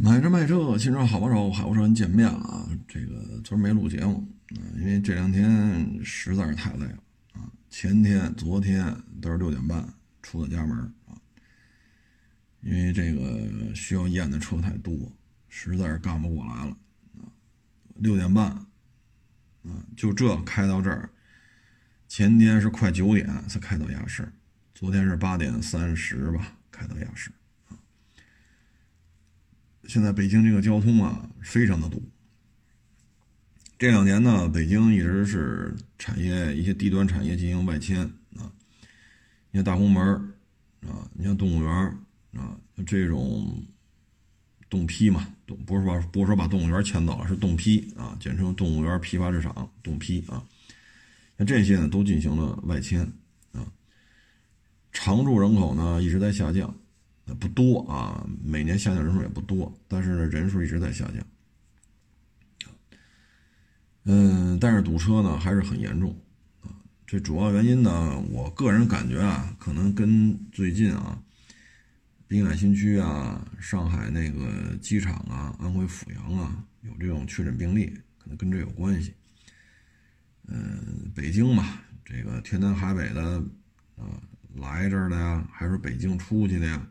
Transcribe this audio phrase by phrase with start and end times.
[0.00, 2.68] 买车卖车，新车好帮手，海沃车人见面了啊！
[2.86, 7.50] 这个昨儿没录节目啊，因为这两天实在是太累了啊。
[7.68, 9.92] 前天、昨天都是六点半
[10.22, 11.18] 出的家门啊，
[12.60, 14.96] 因为这个需要验的车太多，
[15.48, 16.76] 实在是干不过来了
[17.14, 17.26] 啊。
[17.96, 18.46] 六点半
[19.64, 21.10] 啊，就这开到这儿，
[22.06, 24.32] 前天是快九点才开到亚市，
[24.76, 27.32] 昨天是八点三十吧开到亚市。
[29.88, 32.02] 现在北京这个交通啊，非常的堵。
[33.78, 38.02] 这两年呢，北京一直是产业一些低端产业进行外迁
[38.36, 38.52] 啊，
[39.50, 40.04] 你像大红门
[40.86, 41.72] 啊，你像动物园
[42.34, 42.54] 啊，
[42.86, 43.64] 这种
[44.68, 50.44] 动批嘛，动不是说不是说把动物园迁走了，是动批啊，简称动物园批发市场动批啊。
[51.38, 53.00] 像这些呢，都进行了外迁
[53.52, 53.64] 啊，
[54.92, 56.76] 常住人口呢一直在下降。
[57.34, 61.26] 不多啊，每年下降人数也不多，但是，人数一直在下降。
[64.04, 66.18] 嗯，但是堵车呢还是很严重
[66.62, 66.72] 啊。
[67.06, 71.22] 这主要原因呢，我个人感觉啊，可能跟最近啊，
[72.26, 79.12] 滨海新区啊、上海那个机场啊、安徽阜阳啊有这种确诊病例，可能跟这有关系。
[80.46, 83.22] 嗯，北京嘛，这个天南海北的
[83.96, 84.18] 啊
[84.56, 86.88] 来这儿的呀，还是北京出去的呀？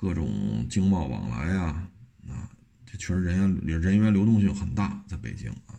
[0.00, 1.86] 各种经贸往来啊，
[2.26, 2.48] 啊，
[2.86, 5.76] 这确实人员人员流动性很大，在北京啊，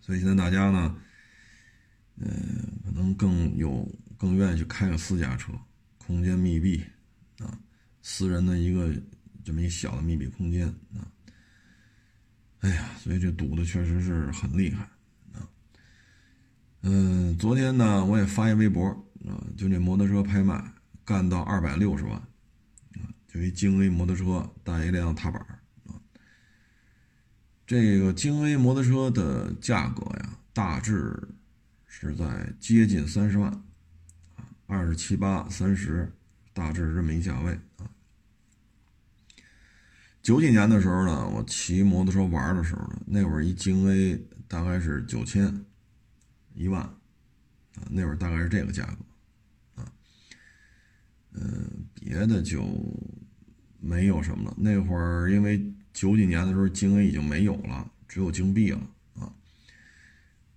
[0.00, 0.96] 所以现在大家呢，
[2.16, 2.26] 嗯，
[2.84, 3.88] 可能更有
[4.18, 5.52] 更愿意去开个私家车，
[5.96, 6.82] 空间密闭
[7.38, 7.56] 啊，
[8.02, 8.92] 私人的一个
[9.44, 10.66] 这么一小的密闭空间
[10.96, 11.06] 啊，
[12.62, 14.82] 哎呀，所以这堵的确实是很厉害
[15.34, 15.46] 啊，
[16.80, 18.88] 嗯，昨天呢我也发一微博
[19.24, 20.60] 啊，就那摩托车拍卖
[21.04, 22.20] 干到二百六十万。
[23.32, 25.40] 就一京 A 摩托车带一辆踏板
[25.86, 25.96] 啊，
[27.66, 31.28] 这个京 A 摩托车的价格呀，大致
[31.86, 33.50] 是在接近三十万
[34.36, 36.12] 啊，二十七八、三十，
[36.52, 37.88] 大致这么一价位啊。
[40.22, 45.64] 九几年的时候呢，我骑摩托车玩的时候呢，那会儿一京 A 大概是九千
[46.52, 46.98] 一万啊，
[47.88, 49.90] 那会儿大概是这个价格啊。
[51.32, 52.62] 嗯，别的就
[53.82, 54.54] 没有什么了。
[54.56, 55.60] 那会儿因为
[55.92, 58.80] 九几年的时候，京 A 已经没有了，只有京 B 了
[59.18, 59.32] 啊。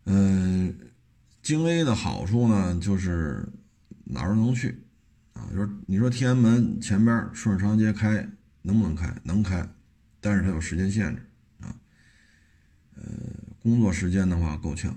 [0.06, 0.74] 嗯，
[1.42, 3.46] 京 A 的好处呢，就是
[4.04, 4.80] 哪儿都能去
[5.34, 5.50] 啊。
[5.52, 8.30] 就是你说天安门前边顺着长安街开，
[8.62, 9.14] 能不能开？
[9.24, 9.68] 能开，
[10.22, 11.22] 但是它有时间限制
[11.60, 11.76] 啊。
[12.96, 13.04] 呃，
[13.62, 14.92] 工作时间的话够呛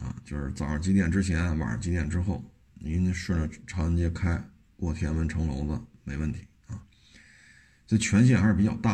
[0.00, 2.44] 啊，就是早上几点之前，晚上几点之后，
[2.74, 4.42] 您顺着长安街开。
[4.76, 6.40] 过天安门城楼子没问题，
[7.86, 8.92] 这权限还是比较大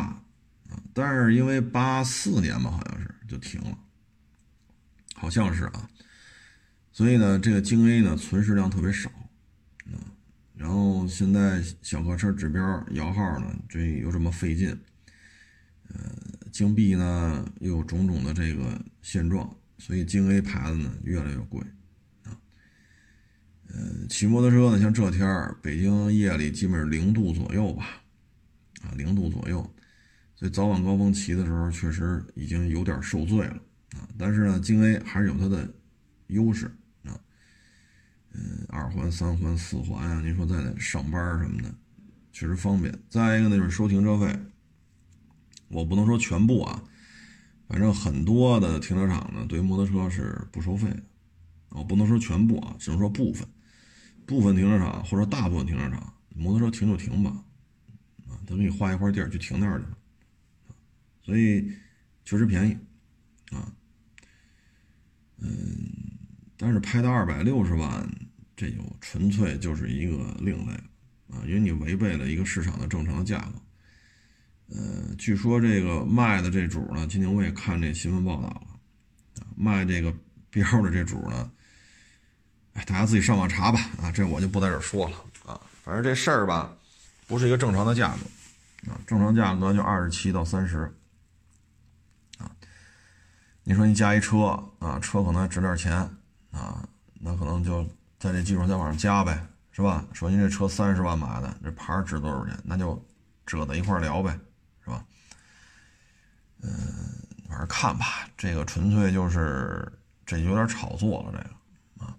[0.69, 0.81] 啊。
[0.93, 3.77] 但是因为八四年吧，好像是就停了，
[5.15, 5.89] 好像是啊。
[6.91, 9.09] 所以呢，这个京 A 呢存世量特别少
[9.85, 9.95] 啊。
[10.55, 14.69] 然后现在小客车指标摇号呢，这又这么费劲，
[15.87, 16.15] 呃，
[16.51, 21.61] 京 B 呢又有种种的这个现状，所以京 A 牌子呢越来越贵。
[23.73, 28.00] 嗯，骑摩托车呢，像这天儿，北京夜里基本是零度左右吧，
[28.83, 29.61] 啊，零度左右，
[30.35, 33.55] 所以早晚高峰骑的时候，确实已经有点受罪了
[33.93, 34.07] 啊。
[34.17, 35.71] 但是呢，京 A 还是有它的
[36.27, 36.65] 优势
[37.03, 37.19] 啊，
[38.33, 41.73] 嗯，二环、三环、四环啊，您说在上班什么的，
[42.31, 42.93] 确实方便。
[43.09, 44.39] 再一个呢，就是收停车费，
[45.67, 46.83] 我不能说全部啊，
[47.67, 51.03] 反正很多的停车场呢，对于摩托车是不收费的，
[51.69, 53.47] 我不能说全部啊，只能说部分。
[54.27, 57.43] 部分停车场或者大部分停车场，摩托车停就停吧，
[58.51, 59.85] 他给你划一块地儿去停那儿去，
[61.23, 61.71] 所以
[62.25, 62.73] 确实便宜，
[63.55, 63.71] 啊，
[65.37, 65.49] 嗯，
[66.57, 68.05] 但是拍到二百六十万，
[68.57, 70.73] 这就纯粹就是一个另类
[71.29, 78.67] 啊，因为你违背了一个市场的正常的价格，呃，据说这个卖的这主呢，今天我也看这新闻报道了，
[79.55, 80.13] 卖这个
[80.49, 81.49] 标的这主呢。
[82.73, 85.59] 哎，大家自己上网查吧，啊，这我就不在这说了啊。
[85.83, 86.73] 反正这事儿吧，
[87.27, 88.19] 不是一个正常的价格
[88.87, 90.91] 啊，正常价格就二十七到三十
[92.37, 92.49] 啊。
[93.63, 95.93] 你说你加一车啊，车可能还值点钱
[96.51, 96.87] 啊，
[97.19, 97.83] 那可能就
[98.19, 100.05] 在这基础上再往上加呗，是吧？
[100.13, 102.57] 说您这车三十万买的，这牌值多少钱？
[102.63, 102.99] 那就
[103.45, 104.31] 折在一块聊呗，
[104.83, 105.05] 是吧？
[106.63, 106.71] 嗯，
[107.47, 109.91] 反正看吧，这个纯粹就是
[110.25, 112.15] 这有点炒作了，这个啊。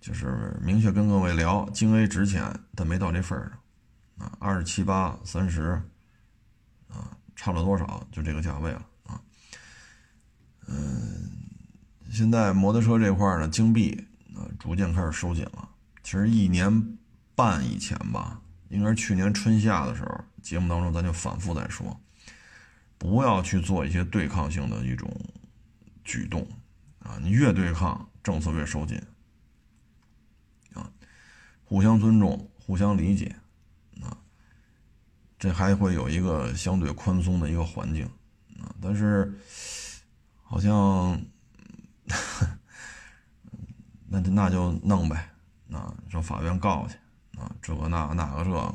[0.00, 3.58] 就是明确跟各位聊，京 A 值钱，但没到这份儿上，
[4.18, 5.82] 啊，二十七八、三十，
[6.88, 8.06] 啊差了多少？
[8.12, 9.20] 就这个价位了啊。
[10.66, 11.30] 嗯，
[12.10, 15.68] 现在摩托车这块呢，金币啊逐渐开始收紧了。
[16.02, 16.98] 其实一年
[17.34, 21.98] 半以前吧，应该是去年春夏的时候，节目当中咱就反复在说，
[22.98, 25.10] 不要去做一些对抗性的一种
[26.04, 26.46] 举动
[27.00, 27.18] 啊！
[27.22, 29.00] 你越对抗，政策越收紧
[30.74, 30.90] 啊！
[31.64, 33.34] 互相尊重，互相理解，
[35.38, 38.04] 这还会有一个相对宽松的一个环境
[38.60, 38.74] 啊。
[38.80, 39.32] 但是
[40.42, 41.20] 好像
[44.08, 45.30] 那就那就弄呗。
[45.72, 46.94] 啊，上法院告去
[47.40, 48.72] 啊，这个那那个这个，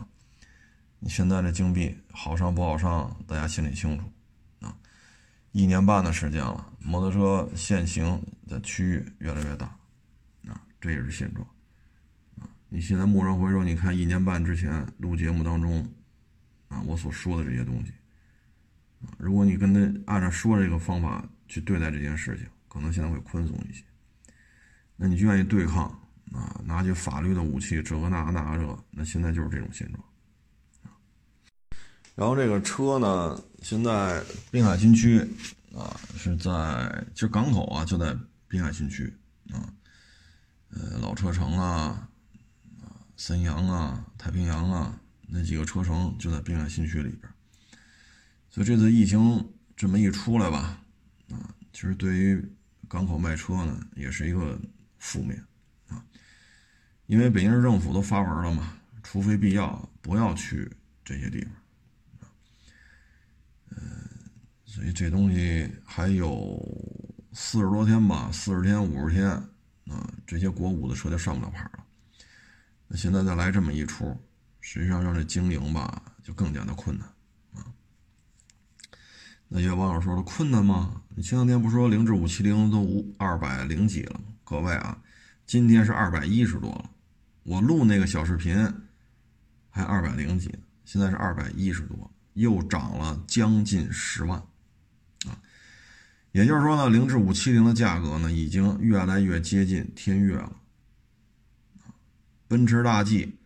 [1.00, 4.04] 你现在这金币好上不好上，大家心里清楚
[4.60, 4.76] 啊。
[5.54, 9.68] 一年半的时间了，摩托车限行的区域越来越大
[10.46, 11.48] 啊，这也是现状
[12.42, 12.44] 啊。
[12.68, 15.88] 你现在蓦然回首，你看一年半之前录节目当中
[16.70, 17.92] 啊，我所说的这些东西
[19.06, 23.84] 啊，如果你跟他按照说这个方法去对待这件事情，可能现在会宽松一些。
[24.96, 25.84] 那你就愿意对抗？
[26.32, 30.04] 啊，拿起法律的武器，这个那个那个这，那现在就是这种现状。
[32.14, 34.22] 然后这个车呢，现在
[34.52, 35.20] 滨海新区
[35.74, 38.16] 啊，是在其实港口啊，就在
[38.48, 39.12] 滨海新区
[39.52, 39.74] 啊，
[40.70, 42.08] 呃，老车城啊，
[42.84, 45.00] 啊，三洋啊，太平洋啊，
[45.32, 47.32] 那几个车城就在滨海新区里边。
[48.50, 50.82] 所以这次疫情这么一出来吧，
[51.30, 52.44] 啊，其实对于
[52.88, 54.60] 港口卖车呢，也是一个
[54.98, 55.42] 负面
[55.88, 56.04] 啊。
[57.06, 58.74] 因为北京市政府都发文了嘛，
[59.04, 60.70] 除非必要，不要去
[61.06, 61.52] 这些地方。
[63.70, 63.80] 嗯，
[64.66, 66.60] 所以这东西还有
[67.34, 69.30] 四十多天吧，四十天、五十天，
[69.88, 71.86] 啊，这些国五的车就上不了牌了。
[72.88, 74.20] 那现在再来这么一出，
[74.62, 77.08] 实际上让这经营吧，就更加的困难
[77.54, 77.66] 啊。
[79.48, 81.02] 那些网友说了，困难吗？
[81.16, 84.26] 你前两天不说零至五七零都五二百零几了吗？
[84.44, 85.02] 各位啊，
[85.46, 86.90] 今天是二百一十多了。
[87.44, 88.56] 我录那个小视频
[89.70, 90.54] 还二百零几，
[90.86, 94.40] 现在是二百一十多，又涨了将近十万
[95.26, 95.42] 啊！
[96.32, 100.56] 也就是说呢，零至五七零的价格呢，已经越来越接近天悦了。
[102.48, 103.39] 奔驰大 G，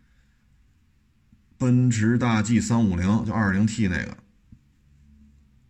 [1.63, 4.17] 奔驰大 G 三五零就二零 T 那个，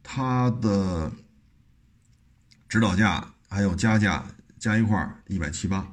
[0.01, 1.11] 它的
[2.67, 4.25] 指导价还有加价
[4.57, 5.87] 加一块一百七八。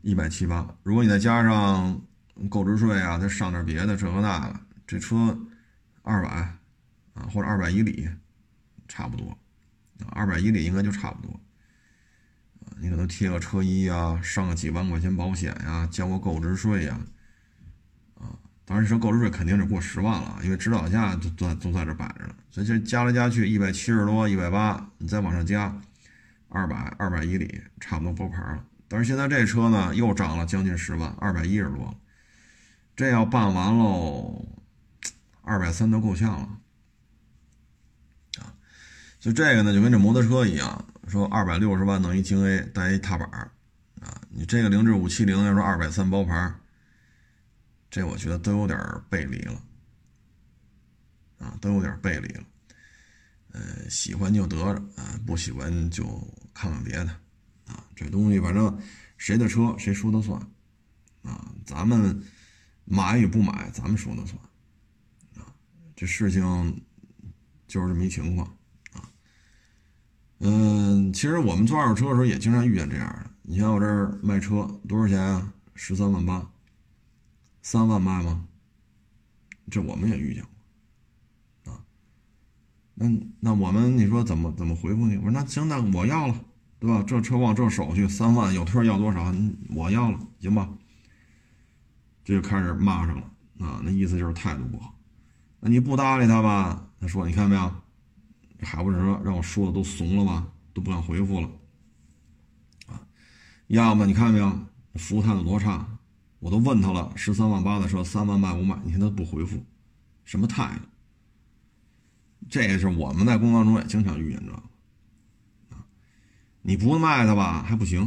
[0.00, 2.00] 一百七八，如果你再加上
[2.48, 5.38] 购置税啊，再上点别的这个那个，这车
[6.00, 6.30] 二百
[7.12, 8.08] 啊，或者二百以里，
[8.88, 9.36] 差不多，
[10.08, 11.38] 二百以里应该就差不多。
[12.78, 16.98] 你可能贴个车衣啊，上个几万块钱保险呀，交个购置税呀，
[18.66, 25.78] 当然说购置税肯定是过十万了，因为指导价都都都在这摆着呢，所以这加来加去一百七十多，一百八，你再往上加
[26.48, 28.64] 二百，二百以里，差不多包牌了。
[28.88, 31.94] 但是现在这车呢，又涨了将近十万，二百一十多，
[32.96, 34.46] 这要办完喽，
[35.42, 36.48] 二百三都够呛了，
[38.38, 38.54] 啊，
[39.20, 43.28] 就这个呢，就跟这摩托车一样，说二百六十万弄一京 A 带一踏板
[44.00, 46.54] 啊，你这个凌志五七零要说二百三包牌
[47.94, 48.76] 这我觉得都有点
[49.08, 49.62] 背离了，
[51.38, 52.44] 啊，都有点背离了，
[53.52, 56.04] 呃，喜欢就得着啊，不喜欢就
[56.52, 57.06] 看看别的。
[57.66, 58.76] 啊，这东西反正
[59.16, 60.36] 谁的车谁说的算，
[61.22, 62.20] 啊，咱们
[62.84, 64.36] 买与不买咱们说的算，
[65.36, 65.54] 啊，
[65.94, 66.42] 这事情
[67.68, 68.44] 就是这么一情况，
[68.92, 69.08] 啊，
[70.40, 75.54] 嗯，其实我们做二手车的时候也经常遇见这样的，你像我这儿卖车多少钱啊？
[75.76, 76.50] 十三万八，
[77.64, 78.46] 三万卖吗？
[79.70, 80.44] 这我们也遇见
[81.64, 81.80] 过，啊，
[82.94, 83.08] 那
[83.40, 85.16] 那我们你说怎么怎么回复你？
[85.16, 86.44] 我说那行，那我要了。
[86.78, 87.02] 对吧？
[87.06, 89.34] 这车况这手续三万，有特要多少？
[89.70, 90.68] 我要了，行吧？
[92.22, 93.22] 这就开始骂上了
[93.60, 93.80] 啊！
[93.82, 94.94] 那意思就是态度不好。
[95.60, 96.90] 那你不搭理他吧？
[97.00, 97.74] 他说：“你看见没有？
[98.60, 100.46] 还不是说让我说的都怂了吧？
[100.74, 101.48] 都不敢回复了
[102.88, 103.00] 啊！
[103.68, 104.58] 要么你看见没有？
[104.96, 105.93] 服务态度多差！
[106.44, 108.78] 我都问他了，十三万八的车，三万卖不卖？
[108.84, 109.64] 你看他不回复，
[110.24, 110.82] 什么态度？
[112.50, 115.78] 这也是我们在工作中也经常遇见这。
[116.60, 118.02] 你不卖他吧还不行，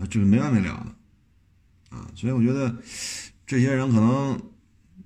[0.00, 2.76] 啊，这个没完没了的，啊，所以我觉得
[3.46, 4.36] 这些人可能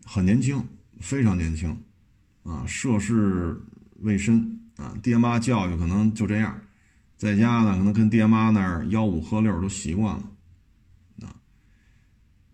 [0.07, 0.67] 很年轻，
[1.01, 1.79] 非常年轻，
[2.45, 3.61] 啊，涉世
[3.99, 6.59] 未深，啊，爹妈教育可能就这样，
[7.19, 10.23] 在家呢可能跟爹妈那儿吆五喝六都习惯了，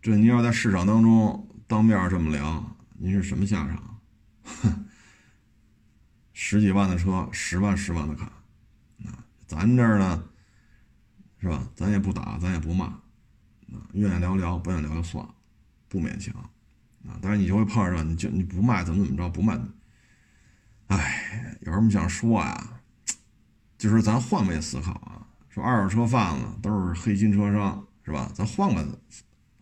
[0.06, 4.00] 这你要在市场当中当面这么聊，您是什么下场？
[4.44, 4.86] 哼
[6.32, 8.28] 十几万的车，十万十万的砍，
[9.04, 10.22] 啊，咱这儿呢，
[11.40, 11.68] 是吧？
[11.74, 13.02] 咱也不打，咱也不骂，啊，
[13.94, 15.34] 愿意聊聊，不愿意聊就算了，
[15.88, 16.32] 不勉强，
[17.04, 19.58] 啊，但是你就会碰上，你就你不卖怎么怎么着，不卖，
[20.86, 22.80] 哎，有什么想说呀？
[23.76, 28.30] 就是咱换位思考啊，说二手车贩子都是黑心车商，是吧？
[28.32, 29.00] 咱换个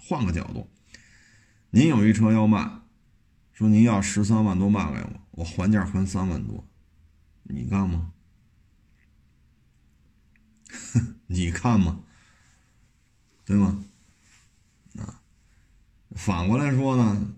[0.07, 0.69] 换个角度，
[1.71, 2.71] 您有一车要卖，
[3.55, 6.63] 说您要十三万多卖给我，我还价还三万多，
[7.45, 8.13] 你干吗？
[11.27, 12.01] 你看吗？
[13.47, 13.83] 对吗？
[14.99, 15.23] 啊，
[16.11, 17.35] 反过来说呢，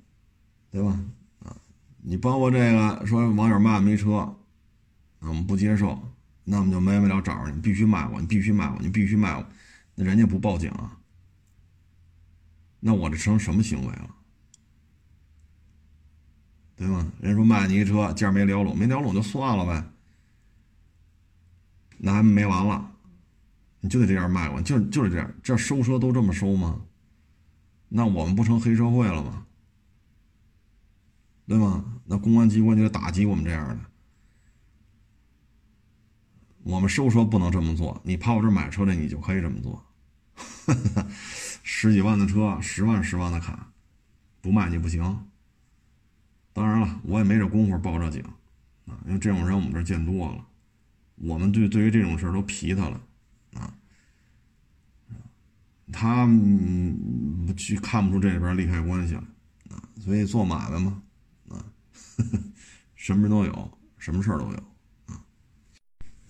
[0.73, 0.99] 对吧？
[1.45, 1.57] 啊，
[2.03, 4.37] 你包括这个说网友骂没车，
[5.21, 6.03] 我们不接受。
[6.49, 9.45] 那我们就没完没了找着你，必须卖我，你必须卖我，你必须卖我，
[9.95, 10.96] 那人家不报警啊？
[12.87, 14.15] 那我这成什么行为了？
[16.77, 17.11] 对吗？
[17.21, 19.85] 人说卖你一车，价没聊拢，没聊拢就算了呗。
[21.99, 22.93] 那还没完了，
[23.81, 26.81] 你就得这样卖我，就就是这样，这收车都这么收吗？
[27.89, 29.45] 那我们不成黑社会了吗？
[31.49, 31.85] 对吗？
[32.05, 33.81] 那公安机关就得打击我们这样的。
[36.63, 39.85] 我们收车不能这么做，你跑我这买车的，你就可以这么做。
[41.69, 43.73] 十几万的车，十万十万的卡，
[44.41, 45.03] 不卖你不行。
[46.53, 48.23] 当然了，我也没这功夫报这警
[48.87, 50.47] 啊，因为这种人我们这见多了。
[51.17, 53.01] 我们对对于这种事都皮他了
[53.55, 53.75] 啊，
[55.93, 56.29] 他
[57.57, 59.25] 去看不出这里边利害关系了
[59.71, 61.03] 啊，所以做买卖嘛
[61.49, 61.65] 啊，
[62.95, 64.59] 什么人都有，什么事儿都有。
[65.07, 65.21] 啊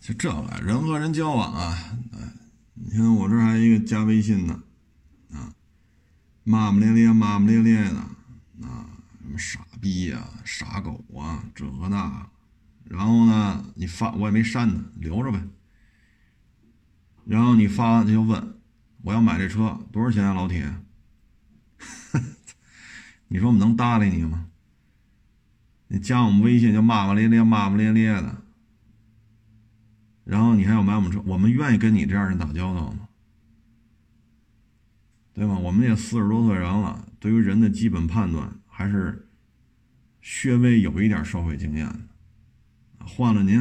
[0.00, 2.32] 就这个人和人交往啊，哎，
[2.72, 4.62] 你看我这还一个加微信呢，
[6.48, 7.98] 骂骂咧咧，骂骂咧咧的，
[8.64, 8.86] 啊，
[9.20, 12.30] 什么傻逼呀，傻狗啊，这那，
[12.84, 15.42] 然后呢，你发我也没删他，留着呗。
[17.24, 18.60] 然后你发他就问，
[19.02, 20.72] 我要买这车多少钱啊，老铁？
[23.26, 24.46] 你说我们能搭理你吗？
[25.88, 28.42] 你加我们微信就骂骂咧咧，骂骂咧咧的。
[30.22, 33.05] 然后你还要买我们车，我们愿意跟你这样人打交道吗？
[35.36, 35.58] 对吗？
[35.58, 39.28] 我们也四十多岁人了，对于人的基本判断还是
[40.22, 41.98] 稍微有一点社会经验的。
[43.06, 43.60] 换了您，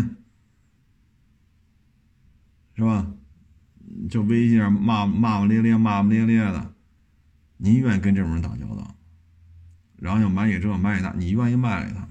[2.76, 3.14] 是吧？
[4.10, 6.74] 就微信上骂骂骂咧咧、骂骂咧咧的，
[7.58, 8.96] 您愿意跟这种人打交道？
[9.98, 12.10] 然后又买你这买你那，你愿意卖给他吗？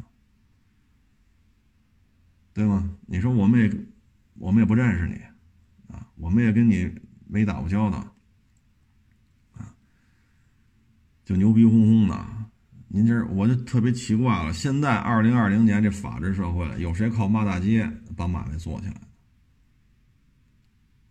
[2.53, 2.97] 对吗？
[3.07, 3.87] 你说我们也。
[4.37, 5.15] 我们也不认识你，
[5.95, 6.93] 啊，我们也跟你
[7.29, 7.99] 没打过交道，
[9.53, 9.77] 啊，
[11.25, 12.27] 就牛逼哄哄的。
[12.89, 14.53] 您这我就特别奇怪了。
[14.53, 19.01] 现在二零二零年这法治社会，有谁靠骂大街把买卖做起来？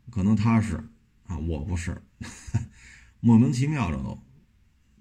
[0.10, 0.76] 可能他是，
[1.26, 2.02] 啊，我不是，
[3.20, 4.12] 莫名其妙这都，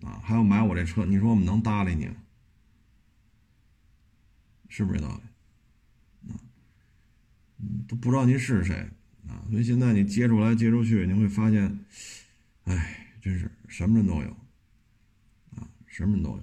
[0.06, 2.14] 啊，还要买我这车，你说我们能搭理你吗？
[4.68, 5.22] 是不是这道理？
[7.86, 8.88] 都不知道您是谁
[9.28, 11.78] 啊，所以现在你接触来接触去，你会发现，
[12.64, 14.36] 哎，真是什么人都有，
[15.92, 16.42] 什么人都有。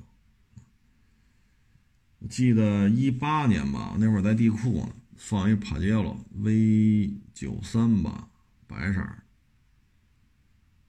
[2.19, 8.29] 我记得一八年吧，那会儿在地库呢，放一帕杰罗 V 九三吧，
[8.67, 9.03] 白色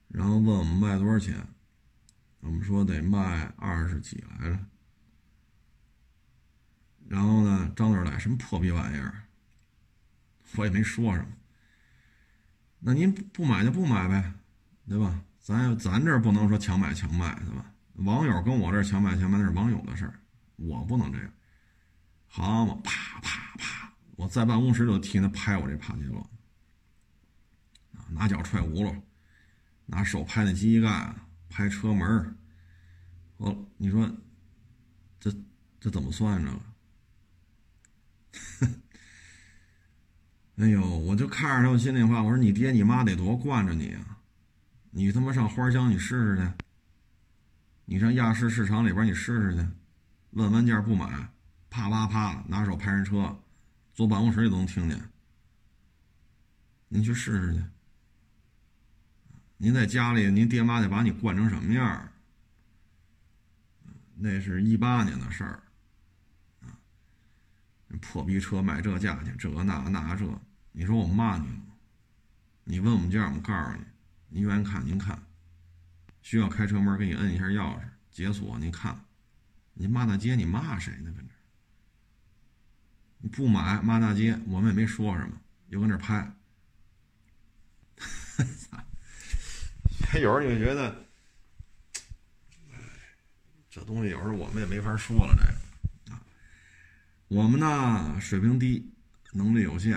[0.08, 1.46] 然后问我们卖多少钱，
[2.40, 4.58] 我们说得卖二十几来着。
[7.08, 9.22] 然后呢，张嘴来什么破逼玩意儿？
[10.56, 11.28] 我也没说什么，
[12.80, 14.34] 那您不买就不买呗，
[14.86, 15.22] 对吧？
[15.38, 17.72] 咱咱这不能说强买强卖，对吧？
[17.94, 20.20] 网友跟我这强买强卖那是网友的事儿，
[20.56, 21.32] 我不能这样。
[22.26, 26.30] 好嘛，啪啪啪，我在办公室就替他拍我这帕杰罗，
[28.08, 29.00] 拿脚踹轱辘，
[29.86, 31.14] 拿手拍那机盖，
[31.48, 32.36] 拍车门
[33.38, 34.10] 哦，你说
[35.18, 35.32] 这
[35.80, 36.62] 这怎么算着了？
[40.56, 44.18] 哎呦，我就看着他，我心里话，我说你爹你妈得多惯着你啊！
[44.90, 46.59] 你他妈上花乡你试试去，
[47.90, 49.68] 你上亚市市场里边你试试去，
[50.30, 51.28] 问完价不买，
[51.68, 53.36] 啪啪啪拿手拍人车，
[53.92, 55.10] 坐办公室里都能听见。
[56.86, 57.64] 您去试试去。
[59.56, 62.08] 您在家里，您爹妈得把你惯成什么样？
[64.14, 65.60] 那是一八年的事儿，
[66.60, 66.78] 啊，
[68.00, 70.24] 破逼车卖这价钱，这那那这。
[70.70, 71.62] 你说我骂你吗？
[72.62, 73.84] 你问我们价，我们告诉你。
[74.28, 75.20] 您愿意看您看，
[76.22, 79.04] 需要开车门给你摁一下钥匙解锁，你看。
[79.72, 81.10] 你骂大街，你骂谁呢？
[81.16, 81.32] 跟这，
[83.18, 86.30] 你不买骂大街，我们也没说什么，又跟那拍。
[90.14, 91.06] 有时候就觉得，
[93.70, 95.34] 这东西有时候我们也没法说了。
[95.34, 95.42] 这
[96.10, 96.20] 个啊，
[97.28, 98.92] 我们呢水平低，
[99.32, 99.96] 能力有限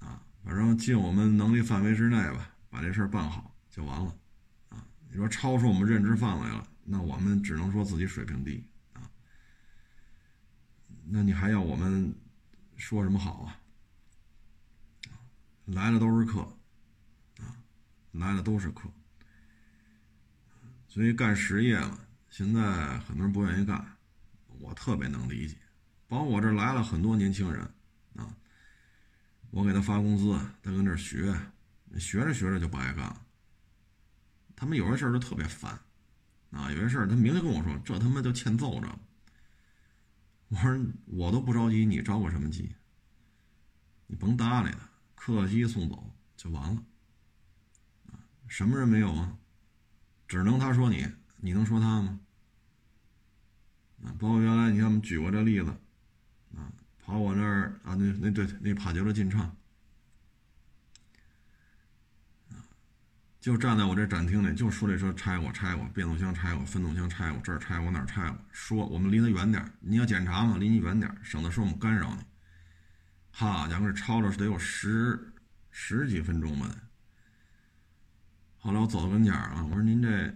[0.00, 4.14] 啊，反正尽我们能力范围之内吧，把这事儿办好就完了。
[5.14, 9.08] 你说超出我们认知范围了，那我们只能说自己水平低啊。
[11.04, 12.12] 那你还要我们
[12.74, 13.56] 说什么好啊？
[15.66, 16.40] 来了都是客
[17.38, 17.54] 啊，
[18.10, 18.90] 来了都是客。
[20.88, 23.86] 所以干实业嘛，现在很多人不愿意干，
[24.58, 25.56] 我特别能理解。
[26.08, 27.62] 包括我这来了很多年轻人
[28.16, 28.34] 啊，
[29.52, 31.32] 我给他发工资，他跟这学，
[32.00, 33.23] 学着学着就不爱干了。
[34.56, 35.78] 他们有些事儿就特别烦
[36.50, 38.98] 啊，有些事儿他明着跟我说，这他妈就欠揍着。
[40.48, 42.74] 我说我都不着急，你着我什么急？
[44.06, 46.82] 你甭搭理他，客机送走就完了。
[48.46, 49.36] 什么人没有啊？
[50.28, 51.06] 只能他说你，
[51.38, 52.20] 你能说他吗？
[54.04, 55.70] 啊，包括原来你看我们举过这例子，
[56.54, 56.70] 啊，
[57.02, 59.56] 跑我那儿啊，那那对那帕杰罗进畅，
[63.44, 72.22] 就站在我这展厅里，就说这车拆过，拆过，变速箱拆过，分动箱拆过，这儿拆过，那儿拆过，说我们离他远点你要检查嘛，离你远点省得说我们干扰你。
[73.30, 75.34] 好家伙，这超了得有十
[75.70, 76.74] 十几分钟吧。
[78.56, 80.34] 后来我走到跟前儿我说您这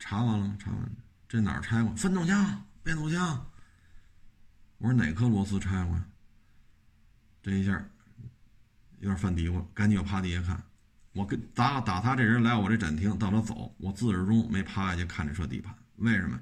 [0.00, 0.56] 查完了吗？
[0.58, 0.90] 查完了，
[1.28, 1.94] 这哪儿拆过？
[1.94, 3.52] 分动箱、变速箱。
[4.78, 6.02] 我说哪颗螺丝拆过？
[7.40, 7.88] 这一下
[8.98, 10.60] 有点犯嘀咕，赶紧又趴地下看。
[11.14, 15.74] 我跟打打他这人来我这展厅，到他走，我自始至终没趴下去看这车底盘。
[15.96, 16.38] 为什么？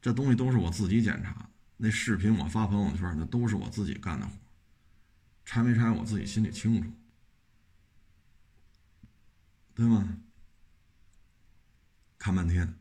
[0.00, 4.32] 这东西都是我自己检查，那视频我发朋友圈，那都是我自己干的活。
[5.44, 6.88] 拆没拆，我自己心里清楚。
[9.74, 10.16] 对吗？
[12.18, 12.74] 看半天，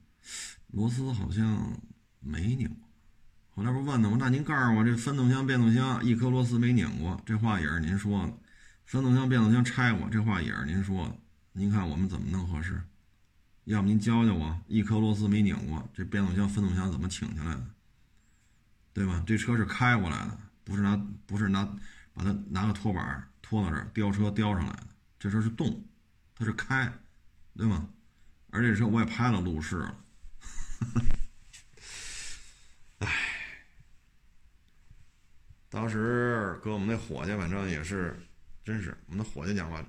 [0.68, 1.80] 螺丝好像
[2.20, 2.70] 没拧。
[3.50, 4.18] 后来不问他吗？
[4.20, 8.34] 那您告诉我，这分动箱、变速箱一颗螺丝没拧过，这话也是您说的。
[8.92, 11.16] 分动箱、变速箱拆过，这话也是您说的。
[11.54, 12.82] 您看我们怎么弄合适？
[13.64, 17.66] 要不您教教我，一颗螺丝没拧过，这变速箱、分动箱怎么请下来的？
[18.92, 19.24] 对吧？
[19.26, 21.64] 这车是开过来的，不是拿不是拿
[22.12, 24.88] 把它拿个拖板拖到这儿吊车吊上来的。
[25.18, 25.86] 这车是动。
[26.36, 26.92] 它是开，
[27.56, 27.88] 对吗？
[28.50, 29.96] 而这车我也拍了路试了，
[33.00, 33.08] 唉，
[35.70, 38.20] 当时搁我们那伙计，反正也是，
[38.64, 39.84] 真是我们的伙计讲话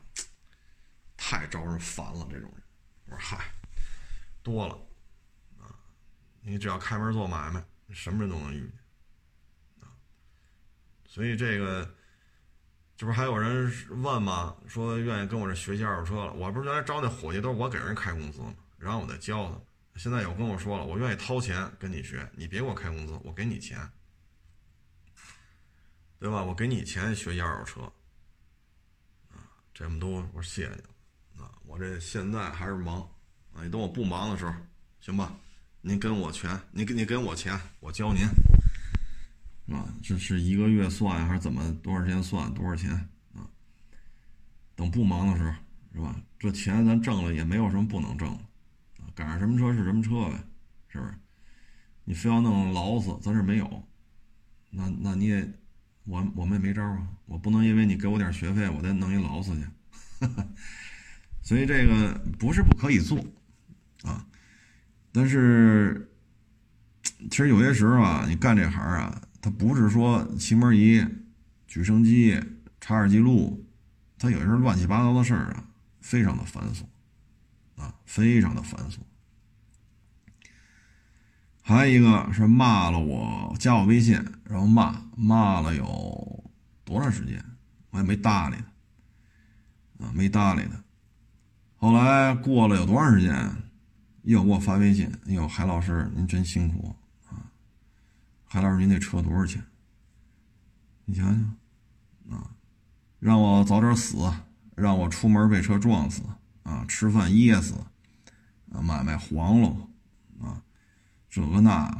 [1.16, 2.26] 太招人烦了。
[2.30, 2.62] 这种人，
[3.06, 3.52] 我说嗨，
[4.42, 4.74] 多了
[5.60, 5.74] 啊！
[6.40, 8.78] 你只要开门做买卖，什么人都能遇见
[9.80, 9.92] 啊。
[11.06, 11.96] 所以这个。
[12.94, 14.56] 这不还有人问吗？
[14.68, 16.32] 说愿意跟我这学习二手车了。
[16.34, 18.54] 我不是原来招那伙计都是我给人开工资吗？
[18.78, 19.98] 然后我再教他。
[19.98, 23.90] 现在有跟我说了，我愿意掏钱跟你学，你别给我开工资，我给你钱，
[26.20, 26.44] 对吧？
[26.44, 27.92] 我给你钱学习二手车。
[29.82, 31.42] 这么多，我说谢谢你。
[31.42, 33.00] 啊，我这现在还是忙
[33.52, 34.54] 啊，你等我不忙的时候，
[35.00, 35.34] 行吧？
[35.80, 38.22] 您跟我钱，您给你给我钱，我教您。
[39.74, 41.72] 啊，这是一个月算还是怎么？
[41.82, 42.92] 多少钱算多少钱
[43.34, 43.42] 啊？
[44.76, 45.52] 等不忙的时候，
[45.92, 46.14] 是吧？
[46.38, 48.40] 这钱咱挣了也没有什么不能挣的
[49.02, 50.44] 啊，赶上什么车是什么车呗，
[50.88, 51.14] 是不是？
[52.04, 53.84] 你非要弄劳死，咱这没有，
[54.70, 55.52] 那那你也，
[56.04, 59.66] 我我们也没招啊，我不能因为你给我点学费，我再弄一劳死去。
[61.42, 63.18] 所以这个不是不可以做
[64.02, 64.26] 啊，
[65.12, 66.10] 但是
[67.30, 69.22] 其实有些时候啊，你干这行啊。
[69.44, 71.04] 它不是说气门仪、
[71.66, 72.40] 举升机、
[72.80, 73.66] 查耳记录，
[74.16, 75.64] 它有些乱七八糟的事儿啊，
[76.00, 76.84] 非常的繁琐
[77.74, 78.98] 啊，非常的繁琐。
[81.72, 86.44] 还有一个是骂了我，加我微信，然后骂骂了有
[86.84, 87.42] 多长时间，
[87.90, 88.56] 我也没搭理
[89.98, 90.82] 他啊，没搭理他。
[91.76, 93.34] 后来过了有多长时间，
[94.22, 96.94] 又给我发微信，哎呦，海老师您真辛苦
[97.28, 97.50] 啊。
[98.44, 99.64] 海老师，您那车多少钱？
[101.04, 102.50] 你想想，啊，
[103.18, 104.30] 让我早点死，
[104.76, 106.22] 让我出门被车撞死，
[106.62, 107.74] 啊，吃饭噎死，
[108.70, 109.68] 啊，买卖黄了，
[110.42, 110.62] 啊，
[111.34, 111.90] 这那，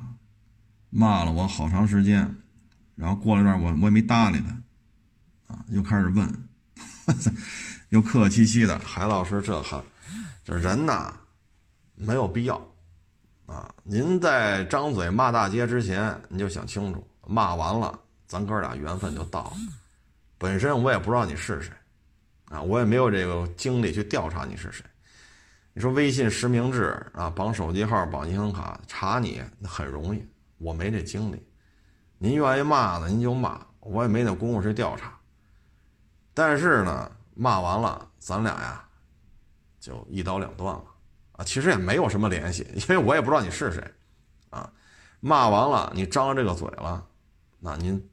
[0.91, 2.37] 骂了我好长时间，
[2.95, 6.31] 然后过了一段，我我也没搭理他，啊，又开始问，
[7.89, 9.83] 又客客气气的，海老师，这哈，
[10.45, 11.15] 这人呐，
[11.95, 12.61] 没有必要。
[13.47, 19.53] 啊，您在张嘴骂大街之前，你就想清楚，骂完了咱哥俩缘分就到了。
[20.37, 21.73] 本身我也不知道你是谁，
[22.51, 24.85] 啊，我也没有这个精力去调查你是谁。
[25.75, 30.23] 你说微信实名制啊，绑手机号、绑银行卡查你，那很容易，
[30.59, 31.47] 我没这精力。
[32.19, 35.19] 您愿意骂呢，您就骂，我也没那功夫去调查。
[36.35, 38.85] 但是呢，骂完了，咱俩呀，
[39.81, 40.85] 就一刀两断了
[41.33, 41.45] 啊。
[41.45, 43.95] 其实也没有什么联系，因为我也不知道你是谁，
[44.51, 44.71] 啊，
[45.21, 47.07] 骂完了，你张了这个嘴了，
[47.59, 48.09] 那您。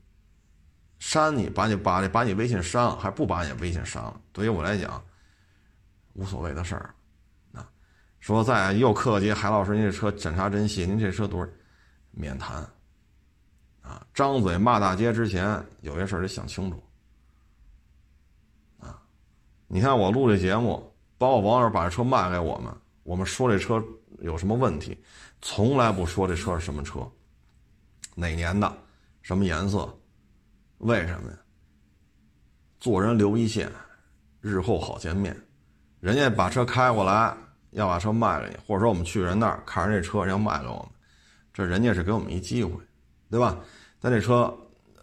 [0.98, 4.20] 删你，把你把你把你微信删了，还不把你微信删了？
[4.34, 5.02] 对于我来讲，
[6.14, 6.94] 无所谓的事儿。
[8.20, 11.52] 说在又客气，海老师，您这车检查真细，您这车多少？
[12.12, 12.68] 免谈。
[13.82, 16.84] 啊，张嘴骂大街之前，有些事得想清楚。
[18.80, 19.02] 啊，
[19.68, 22.72] 你看我录这节目，包括网友把这车卖给我们，
[23.04, 23.84] 我们说这车
[24.20, 24.98] 有什么问题，
[25.42, 27.00] 从来不说这车是什么车，
[28.16, 28.72] 哪年的，
[29.22, 29.92] 什么颜色。
[30.80, 31.38] 为什么呀？
[32.80, 33.72] 做人留一线，
[34.40, 35.36] 日后好见面。
[36.00, 37.36] 人家把车开过来，
[37.72, 40.86] 要把车卖给你，或者说我们去人那儿看着这车，人家卖给我们，
[41.54, 42.74] 这人家是给我们一机会，
[43.30, 43.58] 对吧？
[44.00, 44.54] 但这车，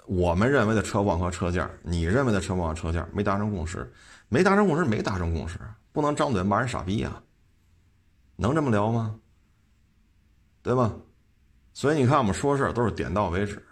[0.06, 3.92] 我们认为的车况和车价，你认为的车况和车价没达成共识，
[4.28, 5.58] 没达成共识，没达成共识，
[5.92, 7.20] 不能张嘴骂人傻逼呀，
[8.36, 9.14] 能这么聊吗？
[10.62, 10.92] 对吧？
[11.72, 13.62] 所以你看，我们说事都是点到为止。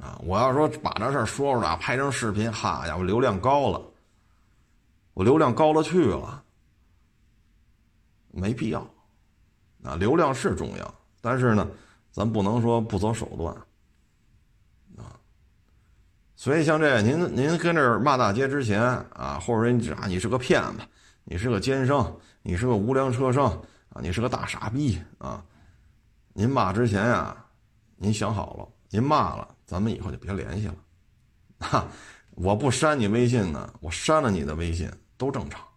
[0.00, 0.16] 啊！
[0.22, 3.82] 我要说把这事说出来，拍成视频，哈呀，我流量高了，
[5.12, 6.40] 我流量高了去了，
[8.38, 8.80] 没必要。
[9.82, 11.68] 啊，流量是重要，但是呢，
[12.10, 13.54] 咱不能说不择手段。
[14.96, 15.14] 啊，
[16.34, 20.80] 所以像这，您您跟这儿骂大街之前啊，或者说你啊，你是个骗子，
[21.24, 23.50] 你是个奸商，你是个无良车商
[23.90, 25.44] 啊，你是个大傻逼啊！
[26.32, 27.36] 您骂之前呀，
[27.96, 29.54] 您想好了，您骂了。
[29.66, 30.76] 咱们以后就别联系了，
[31.60, 31.86] 哈！
[32.30, 35.67] 我不删你微信呢，我删了你的微信都正常，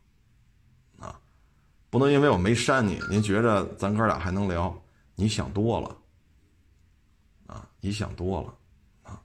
[1.92, 4.76] 不能因为我没删你，您觉着咱哥俩还能聊？
[5.14, 5.96] 你想多了，
[7.46, 8.56] 啊，你想多了，
[9.04, 9.22] 啊，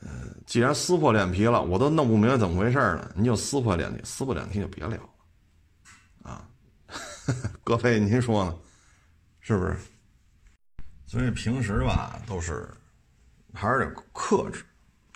[0.00, 0.08] 呃，
[0.46, 6.48] 既然撕破脸皮了，我都弄不明白怎么回事呢，您就撕破脸皮，撕破脸皮就别聊了，啊，
[7.62, 8.56] 各位您说呢？
[9.38, 9.76] 是不是？
[11.06, 12.68] 所以平时吧，都是。
[13.52, 14.64] 还是得克制，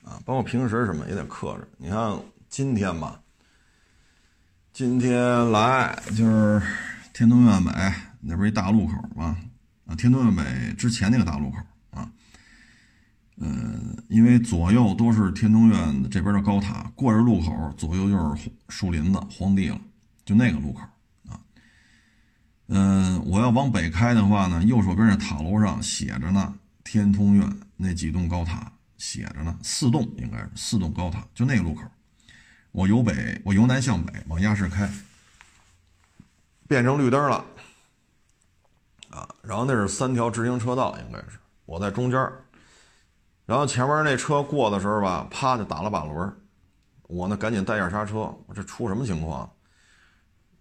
[0.03, 1.69] 啊，包括平时什么也得克制。
[1.77, 3.23] 你看今天吧，
[4.75, 6.61] 今天来就是
[7.13, 7.71] 天通苑北
[8.21, 9.39] 那边一大路口嘛，
[9.87, 11.59] 啊，天通苑北之前那个大路口
[11.91, 12.11] 啊，
[13.37, 19.81] 嗯，因为左右都是天通苑这边的高塔，过着路口，左右就是树林子、荒地了，
[20.25, 20.81] 就那个路口
[21.29, 21.39] 啊，
[22.67, 27.49] 嗯，我要往北开的话呢，右手边那塔楼上写着呢，天通苑。
[27.77, 31.83] 那几栋高塔写着呢，四栋应该是四栋高塔，就那个路口。
[32.75, 34.91] 我由北，我由南向北往亚市开，
[36.67, 37.37] 变成绿灯了
[39.11, 39.29] 啊！
[39.43, 42.21] 然后那是三条直行车道，应该是我在中间
[43.47, 46.37] 然后前面那车过的时候吧，啪就打了把轮
[47.05, 49.49] 我呢赶紧带下刹车，我这出什么情况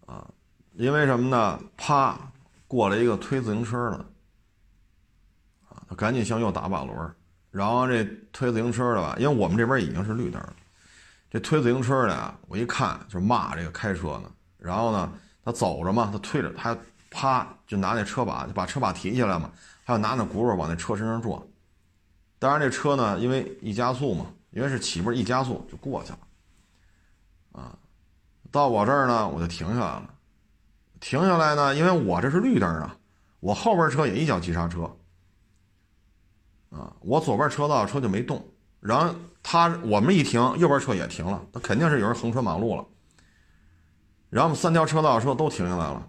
[0.06, 0.30] 啊？
[0.74, 1.60] 因为什么呢？
[1.76, 2.16] 啪
[2.68, 3.98] 过来一个推自行车的。
[5.68, 7.16] 啊，他赶紧向右打把轮
[7.50, 10.54] 然后这推自行车的吧，因为我们这边已经是绿灯了。
[11.34, 14.32] 这推自行车的啊，我一看就骂这个开车呢。
[14.60, 15.12] 然后呢，
[15.44, 16.78] 他走着嘛，他推着他，
[17.10, 19.50] 啪就拿那车把就把车把提起来嘛，
[19.84, 21.44] 还要拿那轱辘往那车身上撞。
[22.38, 26.20] 当然这车呢，因为一加速嘛，因为是起步一加速就过去了。
[27.54, 27.76] 啊，
[28.52, 30.14] 到我这儿呢，我就停下来了。
[31.00, 32.96] 停下来呢，因为我这是绿灯啊，
[33.40, 34.84] 我后边车也一脚急刹车。
[36.70, 38.48] 啊，我左边车道车就没动，
[38.80, 42.86] 然后他我们一停，右边车也停了，那肯定是有人横穿马路了。
[44.30, 46.08] 然后我们三条车道车都停下来了，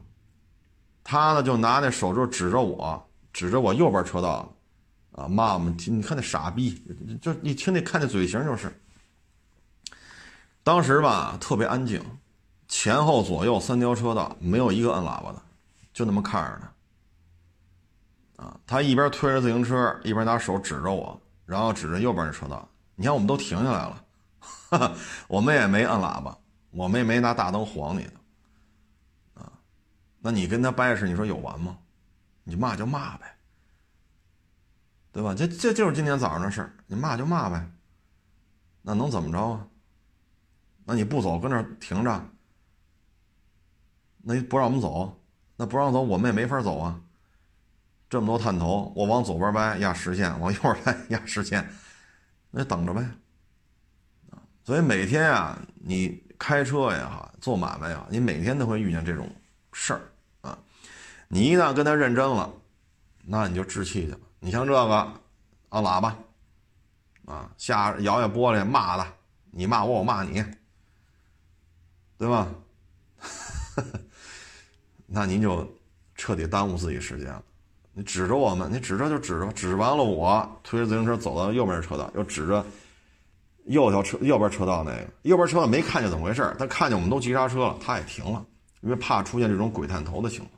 [1.02, 4.56] 他呢就拿那手就指着我，指着我右边车道，
[5.12, 6.82] 啊骂我们，你看那傻逼，
[7.20, 8.72] 就你听那看那嘴型就是。
[10.62, 12.02] 当时吧特别安静，
[12.68, 15.42] 前后左右三条车道没有一个摁喇叭的，
[15.92, 16.68] 就那么看着呢。
[18.36, 22.66] 啊，他一边推着自行车，一边拿手指着我，然后指着右边的车道。
[22.96, 24.04] 你看，我们都停下来了，
[24.40, 24.92] 哈哈，
[25.26, 26.36] 我们也没按喇叭，
[26.70, 28.08] 我们也没拿大灯晃你，
[29.34, 29.52] 啊，
[30.20, 31.76] 那你跟他掰扯，你说有完吗？
[32.44, 33.36] 你骂就骂呗，
[35.10, 35.34] 对吧？
[35.34, 37.68] 这这就是今天早上的事儿，你骂就骂呗，
[38.82, 39.66] 那能怎么着啊？
[40.84, 42.26] 那你不走，跟那停着，
[44.18, 45.18] 那不让我们走，
[45.56, 47.00] 那不让走，我们也没法走啊。
[48.10, 51.66] 这么多探头，我往左边掰压实线，往右边掰压实线，
[52.56, 53.04] 那等着呗，
[54.62, 59.28] 所以每天啊，你开车也好，做买卖也好，你每天都会遇见这种
[59.72, 60.00] 事儿
[60.40, 60.56] 啊。
[61.26, 62.52] 你一旦跟他认真了，
[63.24, 64.18] 那你就置气去了。
[64.38, 65.12] 你像这个
[65.70, 66.16] 按喇叭，
[67.24, 69.12] 啊，下摇下玻璃骂他，
[69.50, 70.44] 你骂我，我骂你，
[72.16, 72.48] 对吧？
[75.06, 75.76] 那您就
[76.14, 77.42] 彻底耽误自己时间了。
[77.96, 82.66] 你指着我们，你指着就指着，指完了我推着自行车走到右边车道，又指着
[83.66, 88.44] 右条车右边车道那个右边车道没看见怎么回事他看见我们都急刹车了，他也停了，
[88.80, 90.50] 因为怕出现这种鬼探头的情况。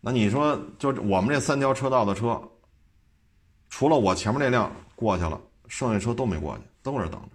[0.00, 2.42] 那你说，就我们这三条车道的车，
[3.68, 7.28] 除了我前面那辆过去了，剩下车都没过去，都在这等着。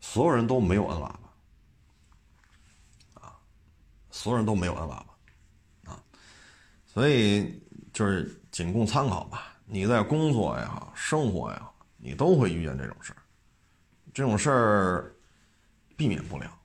[0.00, 1.20] 所有人都没有摁喇叭，
[3.20, 3.36] 啊，
[4.10, 5.06] 所有人都没有摁喇叭。
[7.00, 7.58] 所以
[7.94, 9.56] 就是仅供参考吧。
[9.64, 13.22] 你在工作也好，生活也好，你都会遇见这种事儿。
[14.12, 15.16] 这种事儿
[15.96, 16.60] 避免不了。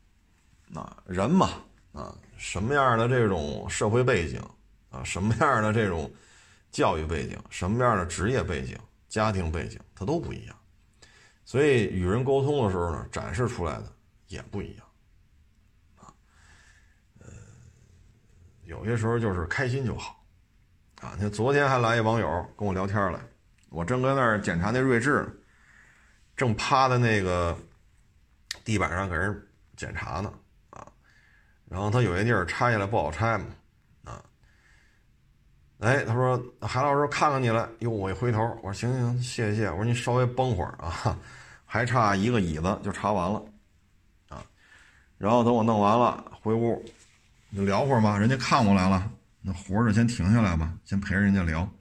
[0.74, 1.52] 啊，人嘛，
[1.94, 4.42] 啊，什么样的这种社会背景，
[4.90, 6.12] 啊，什么样的这种
[6.70, 10.56] 教育背景，什么样的职业背景、家庭背景，它都不一样。
[11.46, 13.90] 所以与人沟通的时候呢，展示出来的
[14.28, 14.86] 也不一样。
[15.96, 16.14] 啊，
[17.20, 17.28] 呃，
[18.66, 20.22] 有些时候就是开心就好。
[21.02, 23.20] 啊，你看昨天还来一网友跟我聊天来，
[23.70, 25.32] 我正搁那儿检查那锐志呢，
[26.36, 27.56] 正趴在那个
[28.64, 30.34] 地板上给人检查呢，
[30.70, 30.88] 啊，
[31.70, 33.46] 然后他有些地儿拆下来不好拆嘛，
[34.06, 34.24] 啊，
[35.80, 41.20] 哎，他说海老师看看你了，哟，我一回头，我说行行，谢谢，我说你稍微绷会儿啊，
[41.66, 43.44] 还差一个椅子就查完了，
[44.30, 44.44] 啊，
[45.18, 46.84] 然后等我弄完了回屋，
[47.54, 49.12] 就聊会儿嘛，人家看我来了。
[49.48, 51.72] 那活着先停下来吧，先陪着人家聊。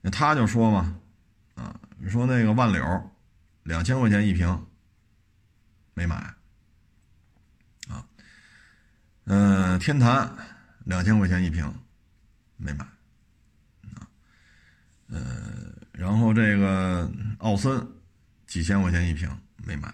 [0.00, 0.98] 那他就说嘛，
[1.54, 3.10] 啊，你说那个万柳，
[3.64, 4.66] 两千块钱一瓶，
[5.92, 6.16] 没买。
[7.88, 8.02] 啊，
[9.24, 10.34] 嗯，天坛
[10.86, 11.70] 两千块钱一瓶，
[12.56, 12.82] 没买。
[13.94, 14.08] 啊，
[15.08, 17.86] 呃，然后这个奥森
[18.46, 19.28] 几千块钱一瓶，
[19.66, 19.88] 没买。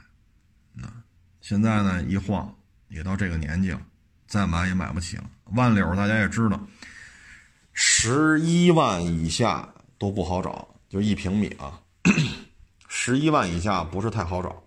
[0.82, 1.02] 啊，
[1.40, 3.82] 现在呢一晃也到这个年纪了。
[4.28, 5.24] 再买也买不起了。
[5.52, 6.60] 万柳大家也知道，
[7.72, 9.66] 十一万以下
[9.98, 11.80] 都不好找，就一平米啊，
[12.86, 14.62] 十一万以下不是太好找。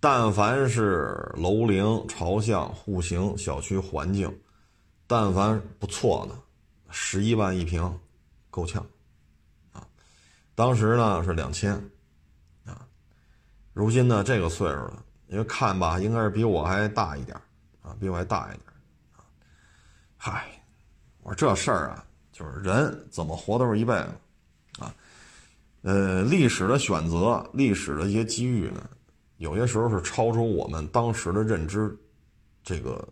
[0.00, 4.34] 但凡是楼龄、朝向、户型、小区环境，
[5.06, 6.38] 但凡不错的，
[6.90, 7.98] 十一万一平
[8.50, 8.84] 够呛
[9.72, 9.86] 啊。
[10.54, 11.72] 当时呢是两千
[12.64, 12.86] 啊，
[13.72, 17.38] 如今呢这个岁数了，因为看吧，应该是比我还大一点。
[17.86, 18.66] 啊，比我还大一点
[19.16, 19.22] 啊！
[20.16, 20.44] 嗨，
[21.22, 24.92] 我说这事儿啊，就是人怎么活都是一辈子啊。
[25.82, 28.90] 呃，历史的选择，历史的一些机遇呢，
[29.36, 31.96] 有些时候是超出我们当时的认知，
[32.64, 33.08] 这个、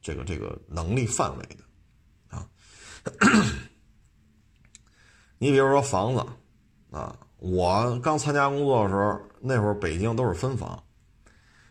[0.00, 2.48] 这个、这个能力范围的啊。
[5.38, 6.24] 你比如说房子
[6.96, 10.80] 啊，我刚参加工作的时候，那会儿北京都是分房，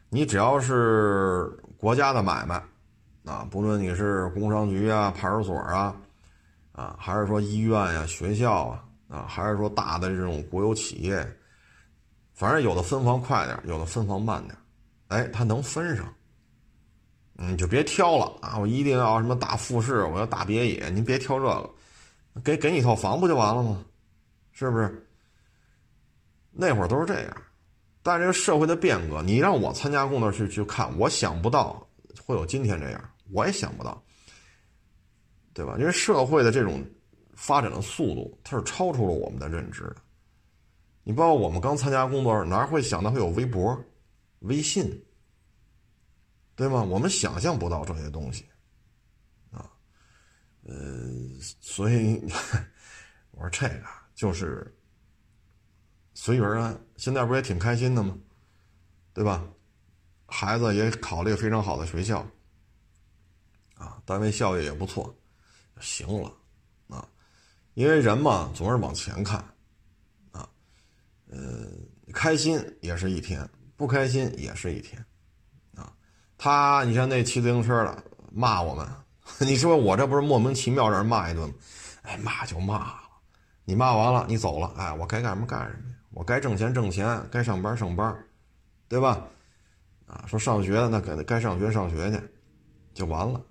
[0.09, 1.57] 你只要是。
[1.79, 2.61] 国家的买卖，
[3.23, 5.95] 啊，不论你是工商局啊、派出所啊，
[6.73, 11.25] 啊，还是说医院呀、学校啊，啊，还是说大的这种国有企业，
[12.33, 14.57] 反正有的分房快点，有的分房慢点，
[15.07, 16.13] 哎，它能分上，
[17.35, 18.57] 你就别挑了啊！
[18.57, 23.81] 我一定要什么大复式，我要大别野，您别挑这个，给给你一套房不就完了吗？
[24.51, 25.07] 是不是？
[26.51, 27.37] 那会儿都是这样。
[28.01, 31.85] 但是这个社会的变革，你让我参加工作去去看，我想不到
[32.25, 34.01] 会有今天这样，我也想不到，
[35.53, 35.75] 对吧？
[35.77, 36.83] 因为社会的这种
[37.35, 39.97] 发展的速度，它是超出了我们的认知的。
[41.03, 43.77] 你包括我们刚参加工作，哪会想到会有微博、
[44.39, 44.89] 微信，
[46.55, 46.81] 对吗？
[46.81, 48.45] 我们想象不到这些东西，
[49.51, 49.69] 啊，
[50.63, 50.73] 呃，
[51.59, 52.21] 所以
[53.31, 53.83] 我说这个
[54.15, 54.73] 就是。
[56.21, 58.13] 随缘啊，现在不也挺开心的吗？
[59.13, 59.41] 对吧？
[60.27, 62.19] 孩子也考了一个非常好的学校，
[63.75, 65.15] 啊，单位效益也不错，
[65.79, 66.29] 行了，
[66.89, 67.07] 啊，
[67.73, 69.39] 因为人嘛总是往前看，
[70.33, 70.45] 啊，
[71.27, 71.69] 呃，
[72.13, 75.03] 开心也是一天，不开心也是一天，
[75.73, 75.89] 啊，
[76.37, 78.85] 他，你像那骑自行车的骂我们，
[79.39, 81.55] 你说我这不是莫名其妙让人骂一顿吗？
[82.01, 83.03] 哎，骂就骂了，
[83.63, 85.95] 你骂完了你走了，哎，我该干什么干什么。
[86.19, 88.13] 我该挣钱挣钱，该上班上班，
[88.89, 89.25] 对吧？
[90.05, 92.21] 啊，说上学那该该上学上学去，
[92.93, 93.41] 就完了，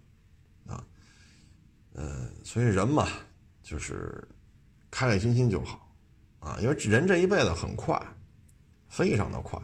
[0.67, 0.85] 啊，
[1.95, 3.09] 呃，所以人嘛，
[3.63, 4.23] 就是
[4.91, 5.91] 开开心心就好，
[6.41, 7.99] 啊，因为人这一辈子很快，
[8.87, 9.59] 非常的快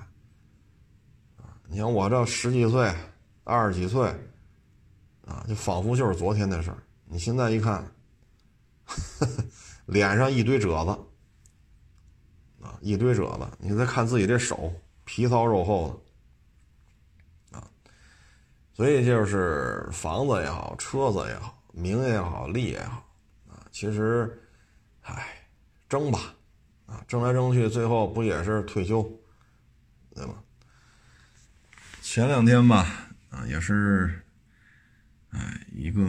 [1.36, 1.60] 啊！
[1.68, 2.90] 你像我这十几岁、
[3.42, 4.08] 二十几岁
[5.26, 6.82] 啊，就仿佛就是昨天的事儿。
[7.04, 7.84] 你现在一看，
[9.84, 10.98] 脸上一堆褶子
[12.64, 13.46] 啊，一堆褶子。
[13.58, 14.72] 你再看自己这手，
[15.04, 16.02] 皮糙肉厚
[17.50, 17.68] 的啊。
[18.72, 23.06] 所以就是房子也好，车子也好，名也好，利也好
[23.48, 24.42] 啊，其实，
[25.02, 25.46] 唉，
[25.88, 26.34] 争吧。
[26.86, 29.02] 啊，争来争去，最后不也是退休，
[30.14, 30.34] 对吧？
[32.02, 34.22] 前两天吧，啊，也是，
[35.30, 36.02] 哎，一个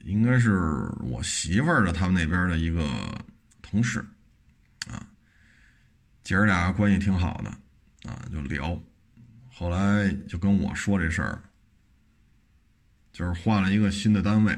[0.00, 2.84] 应该是我媳妇的他们那边的一个
[3.62, 4.04] 同事，
[6.30, 7.50] 姐儿俩关系挺好的，
[8.08, 8.80] 啊，就聊，
[9.52, 11.42] 后来就跟我说这事儿，
[13.10, 14.56] 就是换了一个新的单位，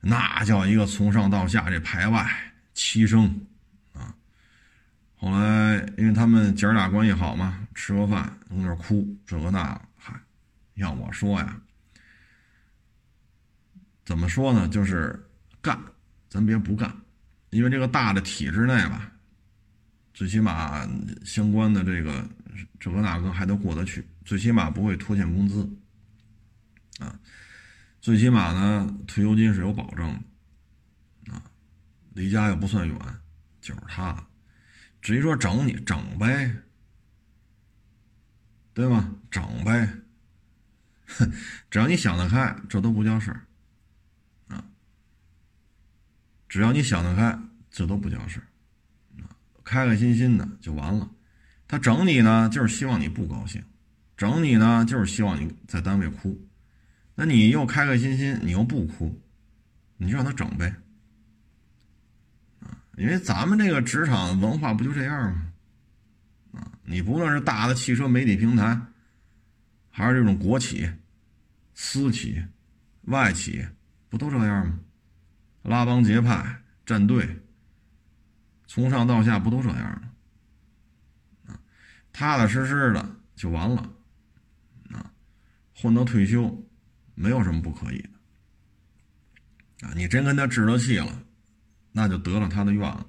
[0.00, 2.26] 那叫一个从上到下这排外
[2.72, 3.38] 齐声。
[5.18, 10.18] 后来，因为他们姐儿俩关系好嘛，吃个饭从那儿哭，这个那，嗨，
[10.76, 11.60] 要我说呀，
[14.06, 14.66] 怎么说呢？
[14.68, 15.22] 就是
[15.60, 15.78] 干，
[16.30, 16.90] 咱别不干，
[17.50, 19.12] 因为这个大的体制内吧，
[20.16, 20.88] 最起码
[21.26, 22.26] 相关的这个
[22.80, 25.70] 这个那个还都过得去，最起码不会拖欠工资，
[27.00, 27.20] 啊，
[28.00, 30.18] 最起码呢退休金是有保证
[31.26, 31.42] 的，啊，
[32.14, 32.98] 离家又不算远，
[33.60, 34.26] 就是他。
[35.02, 36.62] 至于说整你整呗，
[38.72, 39.14] 对吗？
[39.30, 39.86] 整呗，
[41.08, 41.30] 哼
[41.70, 43.46] 只要你想得开，这都不叫事儿
[44.48, 44.64] 啊。
[46.48, 47.38] 只要你想得开，
[47.70, 48.46] 这都不叫事儿。
[49.66, 51.10] 开开心心的就完了。
[51.66, 53.60] 他整你呢，就是希望你不高兴；
[54.16, 56.40] 整你呢，就是希望你在单位哭。
[57.16, 59.20] 那你又开开心心，你又不哭，
[59.96, 60.72] 你就让他整呗。
[62.60, 65.52] 啊因为咱们这个职场文化不就这样吗？
[66.52, 68.80] 啊，你不论是大的汽车媒体平台，
[69.90, 70.88] 还是这种国企、
[71.74, 72.40] 私企、
[73.02, 73.66] 外企，
[74.08, 74.78] 不都这样吗？
[75.62, 77.28] 拉帮结派、站队，
[78.66, 80.10] 从上到下不都这样吗？
[81.46, 81.60] 啊，
[82.12, 83.90] 踏踏实实的就完了，
[84.90, 85.12] 啊，
[85.74, 86.66] 混到退休，
[87.14, 89.86] 没有什么不可以的。
[89.86, 91.22] 啊，你真跟他置了气了。
[91.98, 93.06] 那就得了他的愿了，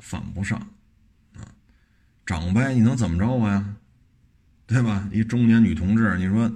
[0.00, 0.58] 犯不上，
[1.36, 1.46] 啊，
[2.26, 3.76] 长呗，你能怎么着我呀？
[4.66, 5.08] 对吧？
[5.12, 6.52] 一中年女同志，你说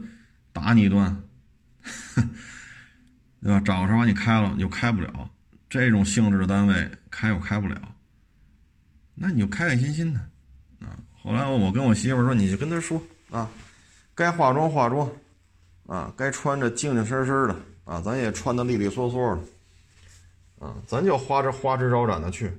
[0.53, 1.23] 打你一顿，
[3.41, 3.61] 对吧？
[3.61, 5.32] 找个事把你开了，你就开不了。
[5.72, 7.80] 这种性质的单位开又开不了，
[9.14, 10.20] 那你就开开心心的，
[10.80, 10.98] 啊。
[11.22, 13.48] 后来我跟我媳妇说，你就跟他说啊，
[14.14, 15.11] 该化妆化妆，
[15.87, 19.42] 啊，该穿着精精神神的，啊，咱也穿的利利索索的。
[20.66, 22.52] 啊，咱就花枝花枝招展的去，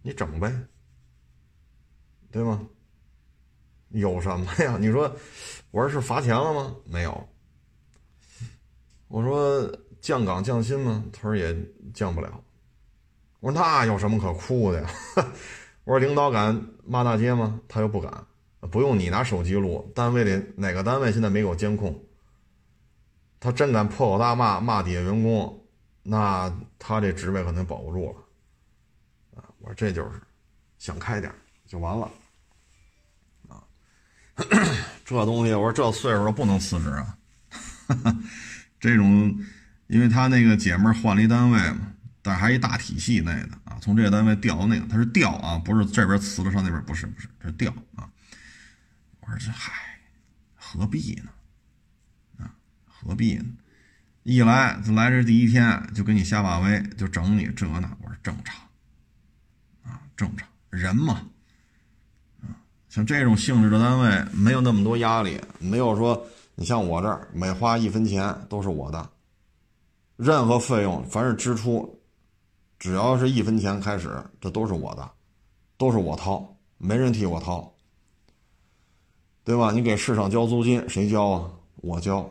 [0.00, 0.54] 你整呗，
[2.30, 2.64] 对吗？
[3.88, 4.76] 有什么呀？
[4.78, 5.12] 你说，
[5.72, 6.72] 我说是罚钱了吗？
[6.84, 7.28] 没有。
[9.08, 9.68] 我说
[10.00, 11.04] 降岗降薪吗？
[11.12, 11.56] 他说也
[11.92, 12.42] 降不了。
[13.40, 14.90] 我说那有什么可哭的呀？
[15.84, 17.60] 我说领导敢骂大街吗？
[17.68, 18.26] 他又不敢，
[18.70, 22.04] 不用你拿手机录，单位里哪个单位现在没有监控？
[23.40, 25.54] 他真敢破口大骂骂底下员工。
[26.10, 29.44] 那他这职位可能保不住了，啊！
[29.58, 30.12] 我说这就是
[30.78, 31.30] 想开点
[31.66, 32.10] 就完了，
[33.48, 33.62] 啊！
[35.04, 37.18] 这东西我说这岁数了不能辞职啊，
[38.80, 39.38] 这种，
[39.88, 48.08] 因为他那个姐们换了一单位嘛，但还一大体系内的啊，从这个单位调到那个，他是调啊，不是这边辞了上那边，不是不是，这是调啊。
[49.20, 49.72] 我说这嗨，
[50.54, 51.30] 何必呢？
[52.38, 52.54] 啊，
[52.86, 53.44] 何必呢？
[54.24, 58.60] 一来就来这第一天就给你下马威，就整你这那，我说正常，
[59.84, 61.22] 啊正常人嘛，
[62.42, 62.52] 啊
[62.90, 69.10] 像这种性质的单位没有那么多压力，没有说你像我这儿每花一分钱都是我的，
[70.18, 72.02] 任何费用凡是支出，
[72.76, 75.08] 只要是一分钱开始，这都是我的，
[75.76, 77.72] 都是我掏，没人替我掏，
[79.44, 79.70] 对吧？
[79.70, 81.50] 你给市场交租金谁交啊？
[81.76, 82.28] 我交，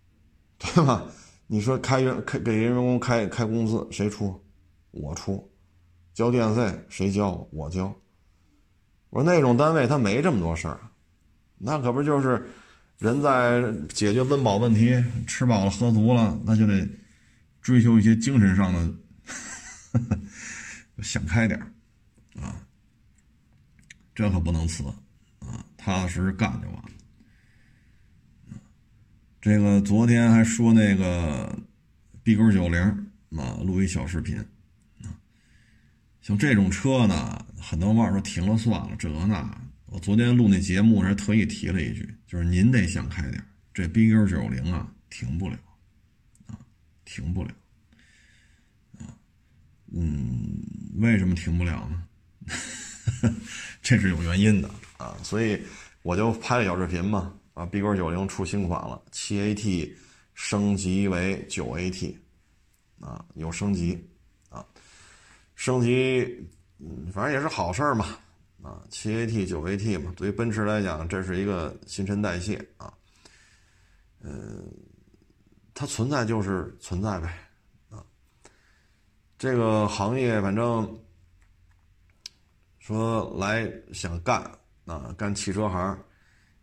[0.58, 1.04] 对吧？
[1.46, 4.42] 你说开员开给员工开开工资谁出？
[4.90, 5.46] 我出。
[6.14, 7.46] 交电费谁交？
[7.52, 7.94] 我交。
[9.10, 10.80] 我说那种单位他没这么多事儿，
[11.58, 12.48] 那可不就是
[12.96, 16.88] 人在解决温饱问题，吃饱了喝足了，那就得
[17.68, 18.94] 追求一些精神上的，
[21.04, 21.60] 想开点
[22.40, 22.66] 啊，
[24.14, 24.82] 这可不能辞
[25.40, 26.88] 啊，踏踏实实干就完了。
[29.38, 31.58] 这个昨天还说那个
[32.22, 32.80] B 勾九零
[33.36, 34.38] 啊，录一小视频
[35.02, 35.12] 啊，
[36.22, 39.60] 像这种车呢，很多网友说停了算了，这那。
[39.84, 43.44] 我昨天录那节目还特意提了一句，就是您得想开点，
[43.74, 45.58] 这 B 勾九零啊，停不了，
[47.08, 47.50] 停不了，
[48.98, 49.08] 啊，
[49.94, 50.62] 嗯，
[50.96, 52.04] 为什么停不了呢？
[53.80, 55.58] 这是有原因的啊，所以
[56.02, 59.90] 我就拍了小视频嘛，啊，BQ 九零出新款了，七 AT
[60.34, 62.14] 升级为九 AT，
[63.00, 63.98] 啊，有升级，
[64.50, 64.62] 啊，
[65.54, 66.46] 升级，
[66.78, 68.18] 嗯，反正也是好事嘛。
[68.62, 72.92] 啊，七 AT 九 AT 嘛，对于奔驰来讲，这是一个新陈代谢啊。
[74.20, 74.62] 嗯，
[75.78, 77.38] 它存在就是存在呗，
[77.88, 78.02] 啊，
[79.38, 80.98] 这个行业反正
[82.80, 84.42] 说来想干
[84.86, 85.96] 啊，干汽车行，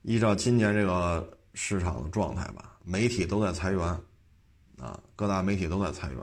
[0.02, 3.82] 依照今年这个市场的状态吧，媒体都在裁员，
[4.78, 6.20] 啊，各大媒体都在裁员，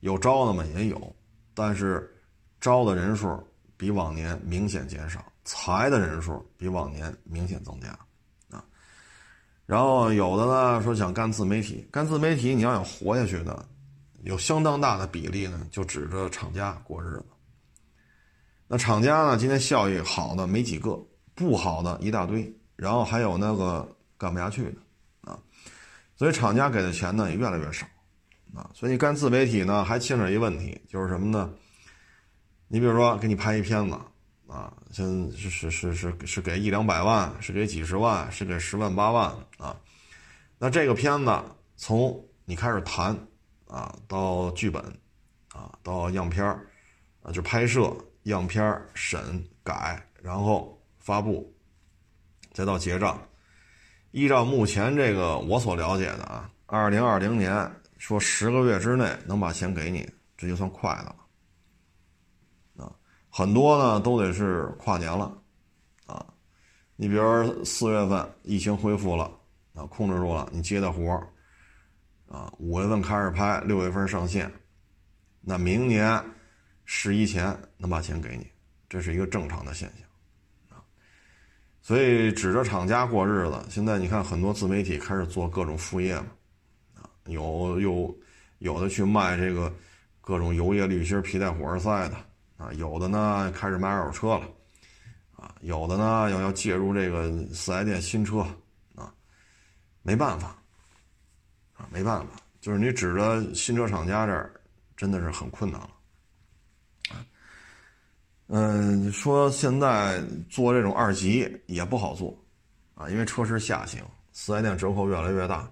[0.00, 1.16] 有招的嘛也有，
[1.54, 2.14] 但是
[2.60, 3.42] 招的人数。
[3.78, 7.98] 比往年明显减少，裁的人数比往年明显增加，
[9.70, 13.64] 然后有的呢说想干自媒体，干自媒体你要想活下去呢，
[14.24, 17.26] 有相当大的比例呢就指着厂家过日子。
[18.66, 21.00] 那厂家呢今天效益好的没几个，
[21.36, 25.38] 不好的一大堆，然后还有那个干不下去的，啊，
[26.16, 27.86] 所以厂家给的钱呢也越来越少，
[28.52, 31.48] 啊，所以干自媒体呢还牵扯一问题，就是什么呢？
[32.66, 33.94] 你比如说，给你拍一片子，
[34.48, 39.76] 啊，像是是是是是给一两百万，是给几十万，是给十万八万啊。
[40.58, 41.42] 那这个片子
[41.76, 43.16] 从你开始谈，
[43.66, 44.82] 啊，到剧本，
[45.52, 46.66] 啊，到样片儿，
[47.22, 51.54] 啊，就拍摄样片儿审改，然后发布，
[52.52, 53.20] 再到结账。
[54.10, 61.14] 依照目前这个我所了解的啊，二零二零年说十个月之内能把钱给你，这就算快了。
[63.32, 65.32] 很多呢都得是跨年了，
[66.04, 66.26] 啊，
[66.96, 69.30] 你比如四月份疫情恢复了，
[69.72, 71.28] 啊，控制住了，你接的活儿，
[72.28, 74.50] 啊，五月份开始拍，六月份上线，
[75.40, 76.20] 那明年
[76.84, 78.44] 十一前能把钱给你，
[78.88, 80.82] 这是一个正常的现象，啊，
[81.80, 83.64] 所以指着厂家过日子。
[83.68, 86.26] 现在你看很多自媒体开始做各种副业嘛，
[86.94, 88.18] 啊，有有
[88.58, 89.72] 有的去卖这个
[90.20, 92.16] 各种油液滤芯、皮带、火花塞的。
[92.60, 94.46] 啊，有的呢开始卖二手车了，
[95.34, 98.40] 啊，有的呢要要介入这个四 S 店新车，
[98.94, 99.14] 啊，
[100.02, 100.48] 没办法，
[101.72, 104.52] 啊，没办法，就是你指着新车厂家这儿，
[104.94, 105.90] 真的是很困难了，
[107.08, 107.24] 啊，
[108.48, 112.38] 嗯，说现在做这种二级也不好做，
[112.92, 115.66] 啊，因为车是下行，四 S 店折扣越来越大，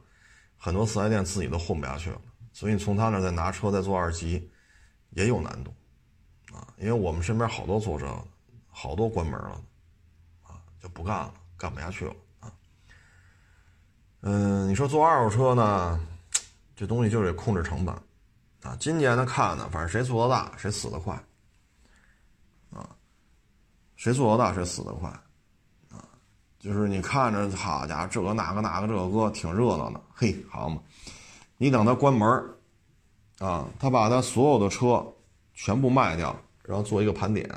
[0.57, 2.21] 很多四 S 店自己都混不下去了，
[2.55, 4.51] 所以你从他那再拿车再做二级，
[5.11, 5.75] 也有难度。
[6.53, 8.25] 啊，因为我们身边好多做这个，
[8.71, 9.61] 好多关门了，
[10.45, 12.51] 啊，就不干了，干不下去了啊。
[14.23, 16.01] 嗯，你说做二手车呢，
[16.75, 17.95] 这东西就得控制成本，
[18.63, 21.15] 啊，今年的看呢，反正谁做的大，谁死的快，
[22.71, 22.89] 啊，
[23.97, 25.11] 谁做的大，谁死的快，
[25.91, 26.03] 啊，
[26.59, 30.81] 就是你看着好家伙，这个那个那个这个哥挺热闹的，嘿，好嘛，
[31.59, 32.27] 你等他关门
[33.39, 35.07] 啊，他把他所有的车。
[35.61, 37.51] 全部卖掉，然后做一个盘点。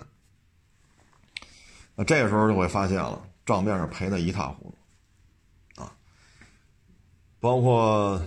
[1.94, 4.76] 那这个时候就会发现了，账面上赔的一塌糊
[5.76, 5.94] 涂，啊，
[7.40, 8.20] 包括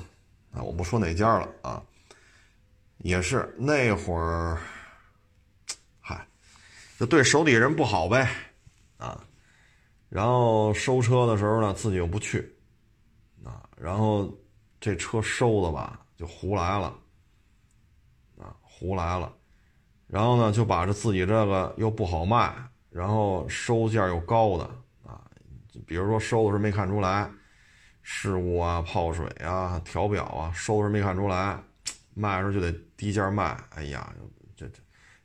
[0.53, 1.83] 啊，我不说哪家了啊，
[2.99, 4.61] 也是那会儿，
[6.01, 6.25] 嗨，
[6.97, 8.33] 就对手底下人不好呗，
[8.97, 9.27] 啊，
[10.09, 12.57] 然后收车的时候呢，自己又不去，
[13.43, 14.33] 啊，然后
[14.81, 16.97] 这车收的吧，就胡来了，
[18.39, 19.35] 啊，胡来了。
[20.15, 22.55] 然后呢，就把这自己这个又不好卖，
[22.89, 24.65] 然后收价又高的
[25.05, 25.21] 啊，
[25.89, 27.29] 比如说收的时候没看出来，
[28.01, 31.59] 事故啊、泡水啊、调表啊，收的时候没看出来，
[32.15, 33.59] 卖的时候就得低价卖。
[33.71, 34.09] 哎呀，
[34.55, 34.79] 这这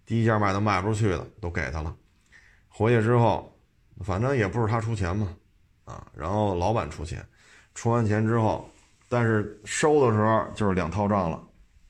[0.07, 1.95] 低价卖都卖不出去的，都给他了。
[2.67, 3.55] 回去之后，
[4.03, 5.31] 反正也不是他出钱嘛，
[5.85, 7.23] 啊，然后老板出钱，
[7.75, 8.67] 出完钱之后，
[9.07, 11.43] 但是收的时候就是两套账了，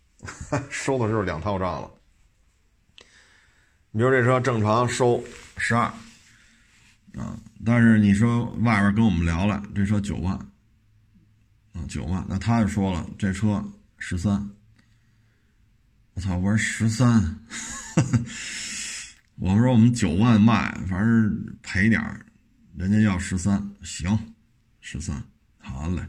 [0.69, 1.89] 收的时候两套账了。
[3.91, 5.23] 你说这车正常收
[5.57, 5.81] 十二，
[7.17, 7.35] 啊，
[7.65, 10.35] 但是你说外边跟我们聊了，这车九万，
[11.73, 13.67] 啊，九万，那他就说了，这车
[13.97, 14.47] 十三，
[16.13, 17.39] 我操，我说十三，
[19.37, 21.99] 我们说我们九万卖，反正赔点
[22.77, 24.35] 人家要十三，行，
[24.81, 25.23] 十三，
[25.57, 26.07] 好嘞，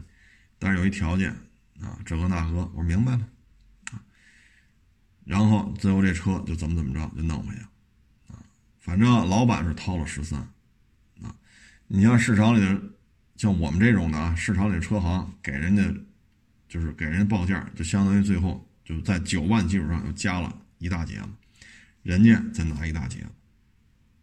[0.59, 1.31] 但是有一条件，
[1.81, 3.27] 啊，这个那个，我明白了，
[5.25, 7.61] 然后最后这车就怎么怎么着就弄回去。
[8.81, 10.39] 反正老板是掏了十三，
[11.21, 11.33] 啊，
[11.87, 12.81] 你像市场里的，
[13.37, 15.83] 像我们这种的啊，市场里车行给人家，
[16.67, 21.29] 就是给人家报价，就相当于最后就在九万基础上又加了一大截子，
[22.01, 23.27] 人家再拿一大截子，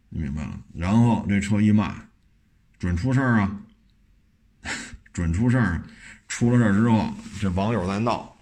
[0.09, 0.59] 你明白了？
[0.73, 1.95] 然后这车一卖，
[2.77, 3.61] 准出事儿啊，
[5.13, 5.81] 准出事儿，
[6.27, 8.35] 出了事儿之后，这网友在闹，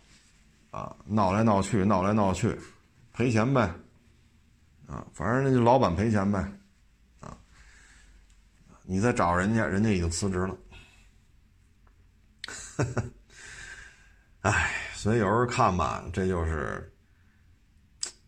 [0.72, 2.57] 啊，闹来闹去，闹来闹去，
[3.13, 3.72] 赔钱呗。
[4.88, 6.39] 啊，反正那就老板赔钱呗，
[7.19, 7.38] 啊，
[8.83, 10.57] 你再找人家，人家已经辞职了，
[12.47, 13.03] 哈哈
[14.41, 16.89] 哎，所以有时候看吧，这就是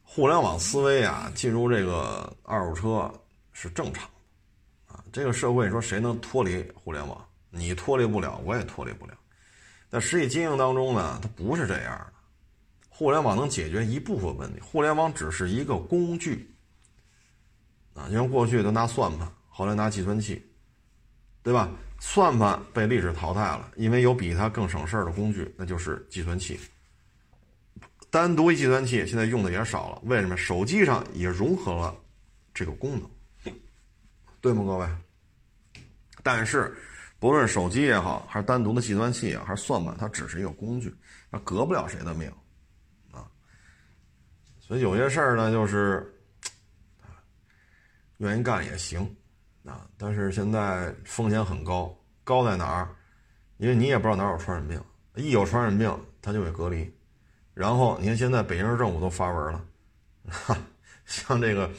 [0.03, 3.10] 互联网思维啊，进入这个二手车
[3.53, 4.03] 是正常
[4.88, 7.26] 的，啊，这个社会说谁能脱离互联网？
[7.51, 9.14] 你脱离不了，我也脱离不了，
[9.88, 12.14] 在实际经营当中呢，它不是这样的。
[12.89, 16.49] 互联网能解决一部分问题，互联网只是一个工具，
[18.00, 20.41] 啊，因为过去都拿算盘，后来拿计算器，
[21.43, 21.70] 对吧？
[22.00, 26.58] 算盘被历史淘汰了，因为有比它更省事儿的工具，那就是计算器。
[28.10, 30.38] 单独一计算器现在用的也少了，为什么？
[30.38, 31.93] 手机上也融合了
[32.54, 33.54] 这个功能，
[34.39, 34.88] 对吗，各位？
[36.24, 36.74] 但是，
[37.20, 40.95] 不论手机也好，还是单独的计算器啊，还是算盘，它只是一个工具，
[41.30, 42.32] 它革不了谁的命
[43.12, 43.28] 啊。
[44.62, 46.12] 所以有些事儿呢，就是
[48.20, 49.01] 愿意干也行
[49.65, 51.93] 啊，但是现在风险很高，
[52.24, 52.95] 高在哪儿？
[53.57, 54.82] 因为你也不知道哪有传染病，
[55.15, 56.89] 一有传染病，他就给隔离。
[57.53, 59.65] 然后你看现在北京市政府都发文了，
[60.30, 60.57] 哈，
[61.05, 61.70] 像这个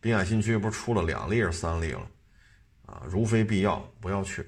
[0.00, 2.06] 滨海新区不是出了两例是三例了
[2.86, 3.02] 啊？
[3.08, 4.44] 如非必要不要去。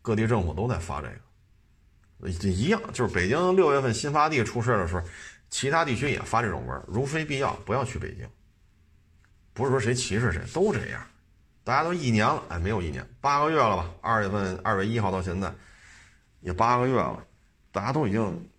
[0.00, 1.08] 各地政府都在发这
[2.18, 5.02] 个，一样，就是北京六月份新发地出事的时候。
[5.48, 8.26] 其他地区也发这种文如非必要，不要去北京。
[9.52, 11.06] 不是说谁歧视谁，都这样。
[11.64, 13.88] 大家都一年了，哎，没有一年，八个月了吧？
[14.00, 15.52] 二月份二月一号到现在，
[16.40, 17.24] 也八个月了，
[17.70, 18.50] 大家都已经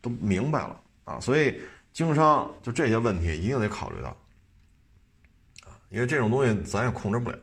[0.00, 1.20] 都明白了啊。
[1.20, 1.60] 所以
[1.92, 4.08] 经商就这些问题一定得考虑到
[5.66, 7.38] 啊，因为这种东西咱也控制不了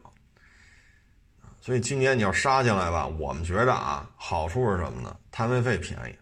[1.62, 5.16] 所以今年你要杀进来吧，我们觉着啊，好处是什么呢？
[5.30, 6.16] 摊位费便宜。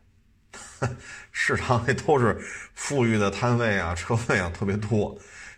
[1.32, 2.38] 市场里都是
[2.74, 5.18] 富裕的摊位啊，车位啊特别多，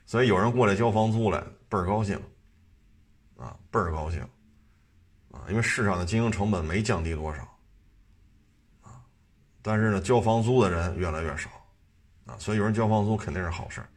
[0.09, 1.39] 所以有人过来交房租来，
[1.69, 2.19] 倍儿高兴，
[3.37, 4.19] 啊，倍儿高兴，
[5.31, 7.43] 啊，因为市场的经营成本没降低多少，
[8.81, 9.05] 啊，
[9.61, 11.51] 但是呢，交房租的人越来越少，
[12.25, 13.89] 啊，所以有人交房租肯定是好事儿。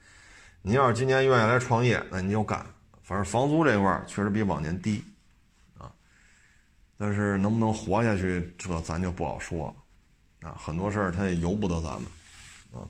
[0.60, 2.66] 你要是今年愿意来创业，那你就干，
[3.02, 5.02] 反正房租这块确实比往年低，
[5.78, 5.90] 啊，
[6.98, 9.74] 但是能不能活下去，这咱就不好说
[10.42, 10.50] 了。
[10.50, 12.04] 啊，很多事儿他也由不得咱们，
[12.74, 12.84] 啊，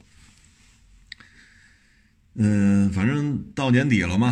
[2.35, 4.28] 嗯，反正到年底了嘛，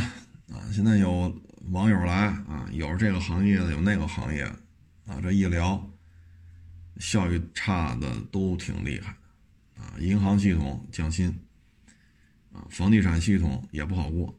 [0.49, 1.39] 啊，现在有
[1.71, 4.45] 网友来啊，有这个行业的，有那个行业，
[5.07, 5.91] 啊，这一聊，
[6.99, 9.17] 效益差的都挺厉害，
[9.77, 11.39] 啊，银行系统降薪，
[12.53, 14.39] 啊，房地产系统也不好过，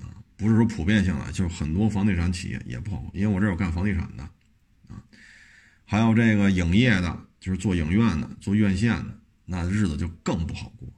[0.00, 4.22] 啊，不是说普遍性的，就是很多房地产企业也不好过，因为我这有干房地产的，
[4.88, 5.02] 啊，
[5.84, 7.26] 还有这个影业的。
[7.42, 10.88] 就是做影院的、做院线的，那日子就更不好过，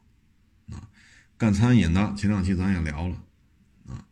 [1.36, 3.16] 干餐饮的，前两期咱也聊了，
[3.88, 4.04] 啊，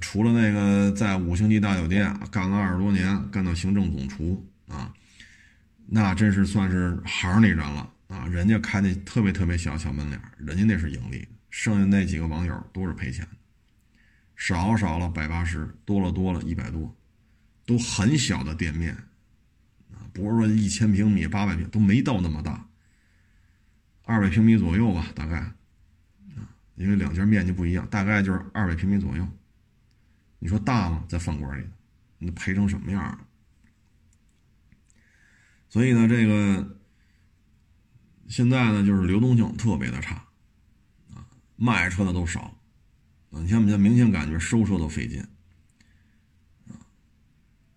[0.00, 4.94] 除了那个在五星级大酒店干了二十多年，干到行政总厨啊，
[5.86, 13.26] 那真是算是行里人了啊，人家开那特别特别小小门脸，人家那是盈利，剩下那几个网友都是赔钱，
[14.36, 16.96] 少少了百八十，多了多了一百多，
[17.66, 18.94] 都很小的店面
[19.92, 20.06] 啊。
[20.12, 22.64] 不是说一千平米、八百平都没到那么大，
[24.04, 25.52] 二百平米左右吧，大概，
[26.80, 29.28] 因为两家面积不一样，大概就是二百平米左右。
[30.38, 31.04] 你说大吗？
[31.06, 31.66] 在饭馆里，
[32.16, 33.18] 你赔成什么样了？
[35.68, 36.78] 所以呢，这个
[38.28, 40.14] 现在呢，就是流动性特别的差，
[41.12, 42.56] 啊，卖车的都少，
[43.30, 45.20] 啊，你像不像明显感觉收车都费劲，
[46.68, 46.80] 啊，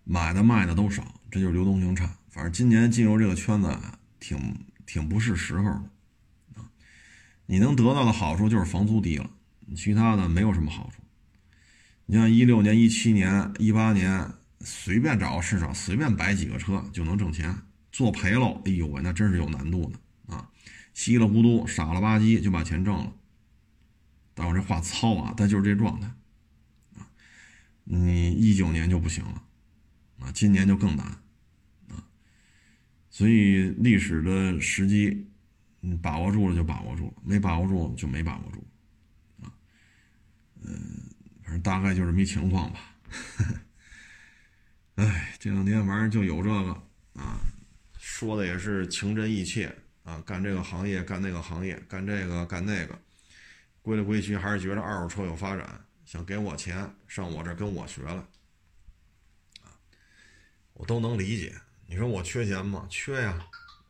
[0.04, 2.16] 买的卖的都少，这就是流动性差。
[2.30, 3.78] 反正今年进入这个圈子
[4.18, 5.90] 挺挺不是时候的！
[7.46, 9.30] 你能得到的好处就是房租低了，
[9.76, 11.02] 其他的没有什么好处。
[12.06, 14.30] 你像一六年、一七年、一八年，
[14.60, 17.56] 随便找个市场，随便摆几个车就能挣钱，
[17.92, 20.50] 做赔了，哎呦喂，那真是有难度的啊！
[20.92, 23.12] 稀里糊涂、傻了吧唧就把钱挣了。
[24.34, 26.08] 但我这话糙啊，但就是这状态
[26.96, 27.08] 啊！
[27.84, 29.42] 你一九年就不行了
[30.20, 31.06] 啊，今年就更难
[31.88, 32.04] 啊。
[33.10, 35.28] 所以历史的时机，
[35.86, 38.66] 嗯，把握住了就把握住了，没把握住就没把握住，
[39.42, 39.52] 啊，
[40.62, 41.10] 嗯，
[41.42, 42.80] 反正，大概就这么一情况吧。
[44.96, 46.72] 哎，这两天反正就有这个
[47.20, 47.38] 啊，
[47.98, 52.98] 说的也是情真意切啊，干这个行业干那个行业，干这个干那个，
[53.82, 58.26] 归来归去还是觉得二手车有发展，想给我钱上我这跟我学了
[59.60, 59.68] 啊，
[60.72, 61.54] 我都能理解。
[61.86, 62.86] 你说我缺钱吗？
[62.88, 63.46] 缺呀，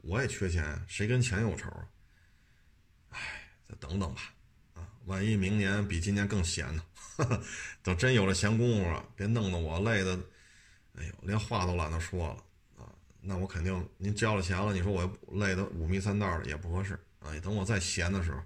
[0.07, 1.89] 我也缺钱，谁跟钱有仇啊？
[3.11, 3.19] 哎，
[3.69, 4.23] 再等等吧，
[4.75, 6.83] 啊，万一明年比今年更闲呢？
[7.83, 10.19] 等真有了闲工夫了，别弄得我累的。
[10.97, 12.91] 哎呦，连话都懒得说了啊！
[13.21, 17.33] 那我肯定，您交了钱了，你说我累得五迷三道的也不合适啊。
[17.41, 18.39] 等我再闲的时候，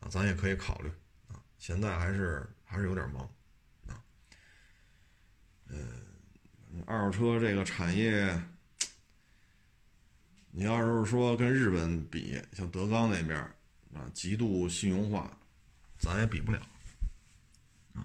[0.00, 0.88] 啊，咱也可以考虑
[1.28, 1.40] 啊。
[1.58, 3.22] 现在还是还是有点忙
[3.86, 4.02] 啊。
[5.68, 8.38] 嗯，二手车这个产业，
[10.52, 13.38] 你要是说跟日本比，像德纲那边
[13.94, 15.30] 啊，极度信用化，
[15.98, 16.60] 咱也比不了
[17.94, 18.04] 啊。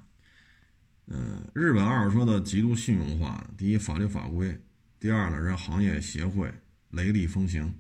[1.07, 4.59] 嗯，日本二手车的极度信用化，第一法律法规，
[4.99, 6.51] 第二呢，人行业协会
[6.91, 7.73] 雷厉风行，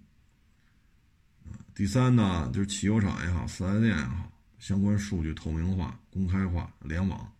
[1.73, 7.31] 第三呢，就是汽油厂也好，四 S 店也好，相关数据透明化、公开化、联网，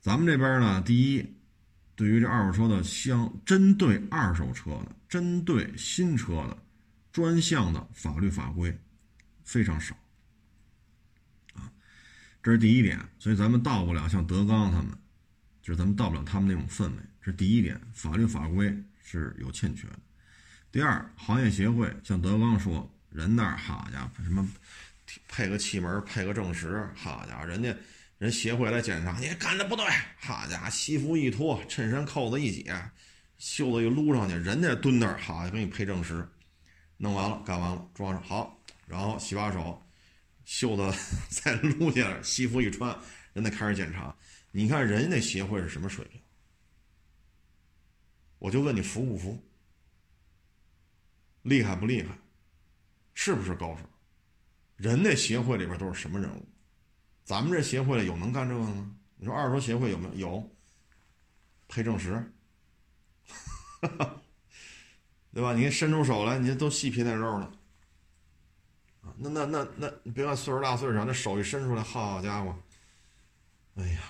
[0.00, 1.24] 咱们这边呢，第一，
[1.94, 6.56] 对于这二手车的相针对二手车的、针对新车的
[7.12, 8.74] 专项的法律法规
[9.44, 9.94] 非常少。
[11.52, 11.70] 啊
[12.42, 14.96] 这是第一点，所以咱们到不了像德纲他们，
[15.60, 17.02] 就是咱们到不了他们那种氛围。
[17.20, 19.98] 这是第一点，法律法规是有欠缺的。
[20.70, 24.48] 第二，行业协会像德纲说，人那儿好家伙，什么
[25.28, 27.76] 配个气门，配个正时，好家伙，人家
[28.16, 29.84] 人协会来检查，你干的不对，
[30.16, 32.74] 好家伙，西服一脱，衬衫扣子一解，
[33.42, 36.24] 袖子一撸上去，人家蹲那儿，好，给你配正时，
[36.96, 39.82] 弄完了，干完了，装上好，然后洗把手。
[40.44, 40.96] 袖子
[41.28, 42.96] 再撸下来，西服一穿，
[43.32, 44.16] 人家开始检查。
[44.52, 46.20] 你看人家那协会是什么水平？
[48.38, 49.42] 我就问你服不服？
[51.42, 52.16] 厉害不厉害？
[53.12, 53.82] 是不是高手？
[54.76, 56.46] 人那协会里边都是什么人物？
[57.24, 58.94] 咱们这协会里有能干这个的吗？
[59.16, 60.14] 你说二手协会有没有？
[60.14, 60.56] 有，
[61.66, 62.32] 配正时，
[65.32, 65.54] 对吧？
[65.54, 67.50] 你伸出手来，你都细皮嫩肉了。
[69.02, 72.54] 啊，那那那那，别看岁数大岁数小，那手一伸出来，好家伙，
[73.76, 74.00] 哎呀，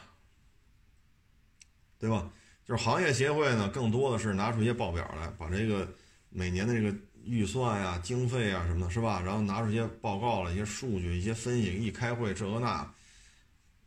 [1.99, 2.31] 对吧？
[2.65, 5.89] 就是行业协会呢，更多的是拿出一些报表来，把这个
[6.29, 6.95] 每年的这个
[7.25, 9.21] 预算呀、经费啊什么的，是吧？
[9.21, 12.93] 然后拿出一些报告了、一些数据、一些分析，一开会这个那，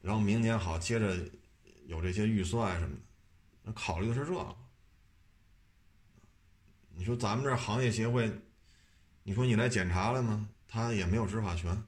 [0.02, 1.18] 然后明年好接着
[1.88, 3.02] 有这些预算什么的，
[3.64, 4.56] 那考虑的是这个。
[6.98, 8.32] 你说咱们这行业协会，
[9.24, 10.50] 你说你来检查了吗？
[10.68, 11.84] 他也没有执法权。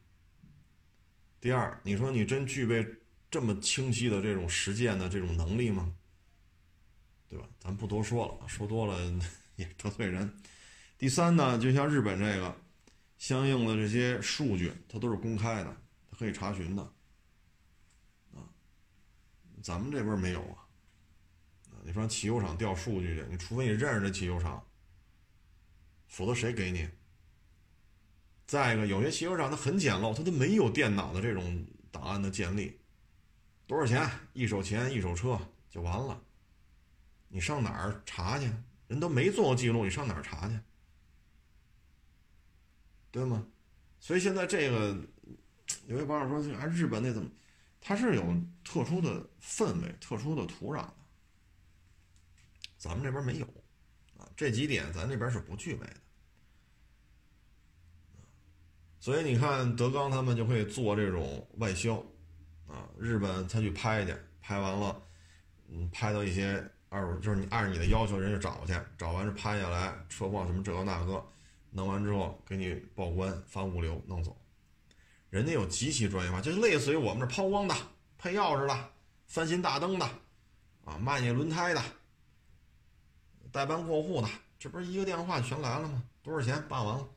[1.39, 2.85] 第二，你说你真具备
[3.29, 5.93] 这么清晰的这种实践的这种能力吗？
[7.29, 7.45] 对吧？
[7.59, 8.97] 咱不多说了，说多了
[9.55, 10.33] 也得罪人。
[10.97, 12.55] 第三呢，就像日本这个，
[13.17, 15.77] 相应的这些数据，它都是公开的，
[16.09, 16.81] 它可以查询的。
[18.33, 18.47] 啊，
[19.61, 20.67] 咱们这边没有啊。
[21.83, 24.65] 你说汽油厂调数据去，你除非你认识这汽油厂，
[26.07, 26.89] 否则谁给你？
[28.45, 32.79] 再一个，有些汽油厂它很简陋，它都没有电脑的这种档案的建立。
[33.65, 35.37] 多少钱一手钱一手车
[35.69, 36.21] 就完了？
[37.27, 38.49] 你上哪儿查去？
[38.87, 40.57] 人都没做过记录，你上哪儿查去？
[43.11, 43.45] 对吗？
[43.99, 44.97] 所以现在这个
[45.87, 47.29] 有些网友说，啊，日本那怎么？
[47.81, 48.23] 它是有
[48.63, 50.93] 特殊的氛围、特殊的土壤的，
[52.77, 53.47] 咱们这边没有。
[54.37, 55.93] 这几点咱这边是不具备的。
[58.99, 61.95] 所以你看，德纲他们就会做这种外销，
[62.67, 65.01] 啊，日本他去拍去，拍完了，
[65.69, 71.25] 嗯，拍到一些二手，就是你按照你的要求，人家找去，找完是拍下来，车况什么这个那个，
[71.71, 74.35] 弄完之后给你报关发物流弄走，
[75.29, 77.75] 人家有极其专业化，就类似于我们这抛光的、
[78.17, 78.89] 配钥匙的、
[79.25, 80.05] 翻新大灯的，
[80.83, 81.81] 啊，卖你轮胎的、
[83.57, 84.29] 代办过户的，
[84.59, 86.03] 这不是一个电话全来了吗？
[86.21, 87.09] 多少钱办完了？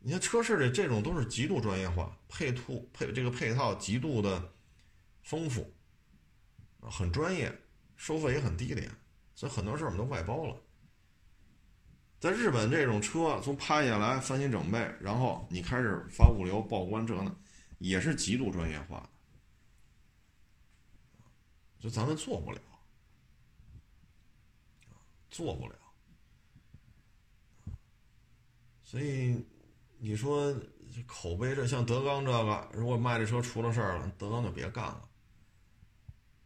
[0.00, 2.62] 你看车市里这种都是极度专业化，配套
[2.92, 4.52] 配这个配套极度的
[5.22, 5.72] 丰富，
[6.80, 7.56] 很专业，
[7.96, 8.90] 收费也很低廉，
[9.34, 10.56] 所以很多事儿我们都外包了。
[12.18, 17.36] 在日本，这种车从拍下来翻新整备，然后你开始发物流报关，这呢
[17.78, 19.08] 也是极度专业化的，
[21.78, 22.60] 就咱们做不了，
[25.30, 25.74] 做不了，
[28.82, 29.46] 所以。
[30.02, 30.50] 你说
[31.06, 35.06] 口碑这像德纲这个，如果卖这车出了事儿了，德纲就别干了，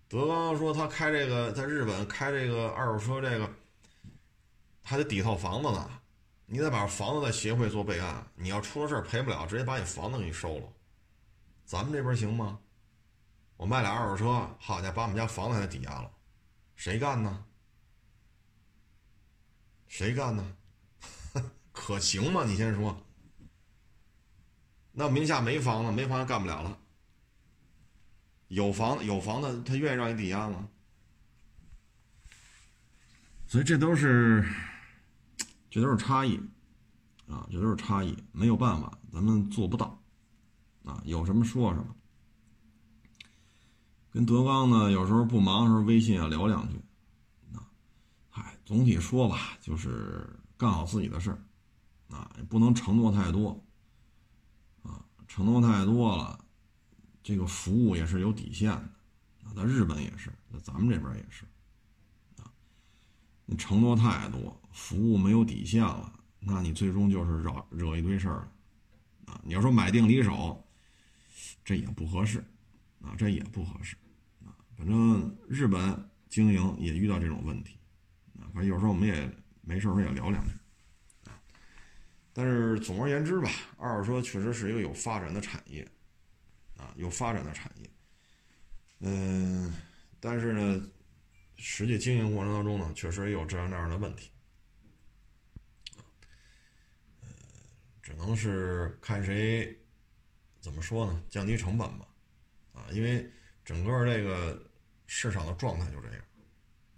[0.08, 3.48] 德刚说他开这个在日本开这个二手车，这个
[4.82, 5.88] 还得抵套房子呢。
[6.46, 10.66] 你得把房子在协会做备案，你要出了事儿赔不了，直接把你房子给你收了。
[11.64, 12.58] 咱们这边行吗？
[13.56, 16.10] 我卖俩二手车，好家伙，把我们家房子还抵押了，
[16.74, 17.46] 谁干呢？
[19.94, 20.56] 谁干呢？
[21.70, 22.44] 可行吗？
[22.44, 23.00] 你先说。
[24.90, 26.76] 那名下没房子，没房子干不了了。
[28.48, 30.68] 有房有房子，他愿意让你抵押吗？
[33.46, 34.44] 所以这都是，
[35.70, 36.40] 这都是差异，
[37.28, 39.96] 啊，这都是差异，没有办法，咱们做不到，
[40.84, 41.94] 啊，有什么说什么。
[44.10, 46.83] 跟德刚呢，有时候不忙的时候，微信啊聊两句，
[48.64, 51.38] 总体说吧，就是干好自己的事儿，
[52.08, 53.62] 啊，也不能承诺太多，
[54.82, 56.42] 啊，承诺太多了，
[57.22, 58.90] 这个服务也是有底线的，
[59.44, 61.44] 啊，在日本也是，在咱们这边也是，
[62.42, 62.50] 啊，
[63.44, 68.48] 你承诺太多，服务没有底线了，那你最终就是惹惹一堆事儿，
[69.26, 70.66] 啊，你要说买定离手，
[71.64, 72.38] 这也不合适，
[73.02, 73.96] 啊，这也不合适。
[74.44, 77.78] 啊反正日本经营也遇到这种问题，
[78.52, 79.30] 反正有时候我们也
[79.62, 80.52] 没事时候也聊两句，
[81.28, 81.40] 啊，
[82.32, 85.86] 但是总而言之吧，二手车确实是一个有发展的产业，
[86.76, 87.90] 啊，有发展的产业，
[89.00, 89.74] 嗯，
[90.20, 90.88] 但是呢，
[91.56, 94.30] 实际经营过程当中呢，确实也有这样那样的问题，
[97.22, 97.28] 呃，
[98.02, 99.76] 只能是看谁
[100.60, 102.06] 怎么说呢，降低成本吧，
[102.72, 103.30] 啊，因为。
[103.64, 104.62] 整个这个
[105.06, 106.22] 市场的状态就这样，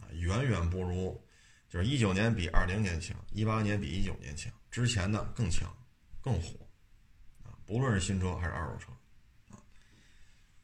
[0.00, 1.24] 啊，远远不如，
[1.68, 5.70] 就是一九年比二零年强，一八年比一九年强，之前的更强，
[6.20, 6.68] 更火，
[7.44, 8.92] 啊，不论是新车还是二手车，
[9.50, 9.62] 啊，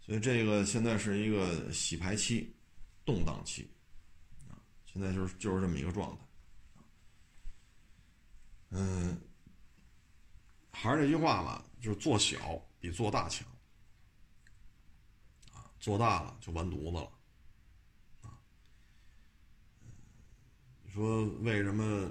[0.00, 2.54] 所以这个现在是一个洗牌期，
[3.04, 3.70] 动荡期，
[4.48, 6.24] 啊，现在就是就是这么一个状态，
[8.70, 9.20] 嗯，
[10.70, 13.46] 还是那句话吧，就是做小比做大强。
[15.78, 17.12] 做大了就完犊子了，
[18.20, 18.38] 啊！
[20.80, 22.10] 你说为什么？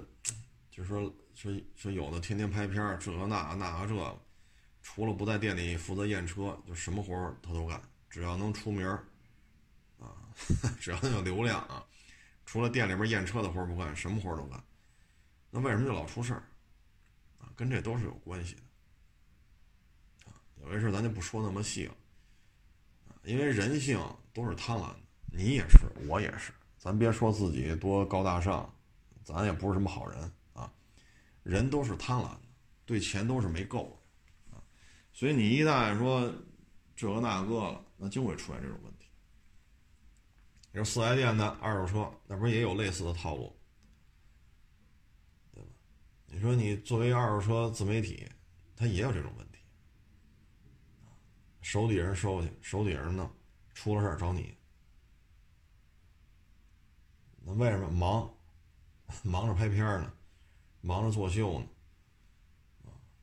[0.70, 1.02] 就说
[1.34, 4.18] 说说有的天天拍片儿，这个那那个这，
[4.82, 9.04] 除了不在店里负责验车，就什么活儿他都干，只要能出名儿，
[10.00, 10.16] 啊，
[10.80, 11.84] 只要能有流量啊，
[12.46, 14.62] 除了店里边验车的活儿不干，什么活儿都干。
[15.50, 16.42] 那为什么就老出事儿？
[17.38, 18.62] 啊，跟这都是有关系的。
[20.24, 21.94] 啊，有些事咱就不说那么细了。
[23.24, 24.00] 因为人性
[24.32, 26.50] 都是贪婪的，你也是，我也是。
[26.82, 28.68] 咱别说自己多高大上，
[29.22, 30.68] 咱也不是什么好人啊。
[31.44, 32.40] 人都是贪婪的，
[32.84, 33.96] 对钱都是没够
[34.50, 34.60] 的啊。
[35.12, 36.28] 所以你一旦说
[36.96, 39.06] 这个那个了，那就会出现这种问题。
[40.72, 43.56] 你说四 S 店的二手车，那不是也有类似的套路，
[45.54, 45.70] 对吧？
[46.26, 48.28] 你说你作为二手车自媒体，
[48.74, 49.58] 他也有这种问题。
[51.60, 53.30] 手底下人收去，手底下人弄，
[53.72, 54.52] 出了事儿找你。
[57.44, 58.30] 那为什么忙？
[59.22, 60.12] 忙着拍片呢，
[60.80, 61.66] 忙着作秀呢。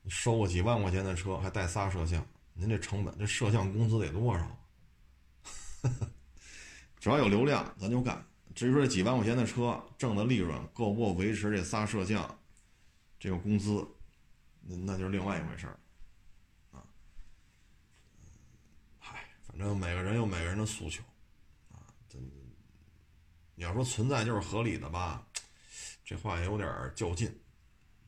[0.07, 4.57] 收个几万块钱的车，还带仨摄像，您这成本，这摄像工资得多少？
[6.99, 8.23] 只要有流量，咱就干。
[8.53, 12.39] 至于说这几万块钱的车挣的利润够不够维持这仨摄像
[13.19, 13.87] 这个工资，
[14.61, 15.79] 那那就是另外一回事儿。
[16.71, 16.83] 啊！
[18.99, 21.03] 嗨反正每个人有每个人的诉求，
[23.59, 25.27] 你要说存在就是合理的吧，
[26.05, 27.27] 这话也有点较劲，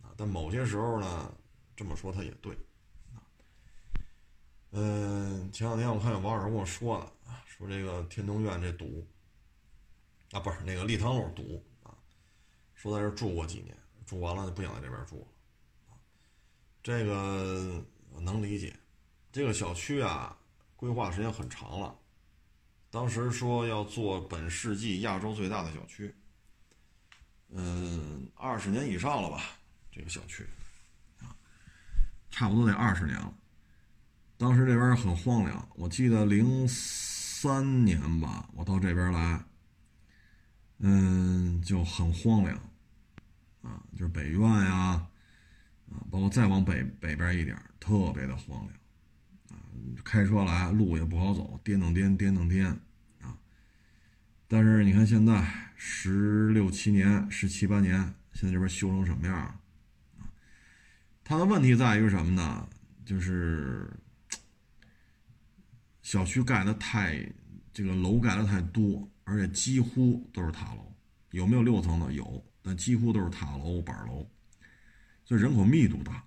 [0.01, 1.29] 啊，但某些时候呢，
[1.75, 2.55] 这么说他也对，
[3.13, 3.19] 啊，
[4.71, 7.11] 嗯，前两天我看有网友跟我说了，
[7.45, 9.05] 说这个天通苑这堵，
[10.31, 11.91] 啊，不是那个立汤路堵，啊，
[12.73, 15.27] 说在这住过几年，住完了就不想在这边住了，
[15.89, 15.99] 啊，
[16.81, 17.83] 这个
[18.13, 18.73] 我能理解，
[19.33, 20.37] 这个小区啊。
[20.77, 21.95] 规划时间很长了，
[22.91, 26.13] 当时说要做本世纪亚洲最大的小区，
[27.49, 29.41] 嗯，二十年以上了吧？
[29.89, 30.45] 这个小区，
[31.21, 31.33] 啊，
[32.29, 33.33] 差不多得二十年了。
[34.37, 39.41] 当时这边很荒凉，我记得零三年吧，我到这边来，
[40.79, 42.57] 嗯，就很荒凉，
[43.61, 45.07] 啊，就是北苑呀，
[45.89, 48.80] 啊，包括再往北北边一点，特别的荒凉。
[50.03, 52.67] 开车来路也不好走，颠腾颠颠腾颠
[53.19, 53.37] 啊！
[54.47, 57.99] 但是你看现在十六七年、十七八年，
[58.33, 59.59] 现在这边修成什么样啊？
[61.23, 62.67] 它的问题在于什么呢？
[63.05, 63.89] 就是
[66.01, 67.25] 小区盖的太
[67.73, 70.93] 这个楼盖的太多，而且几乎都是塔楼，
[71.31, 72.11] 有没有六层的？
[72.13, 74.29] 有，但几乎都是塔楼、板楼，
[75.23, 76.23] 所以人口密度大。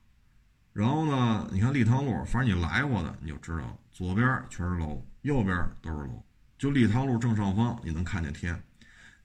[0.75, 6.21] 然后呢，你看立汤路，反正你来过的你就知道，左边全是楼，右边都是楼。
[6.59, 8.61] 就立汤路正上方你能看见天，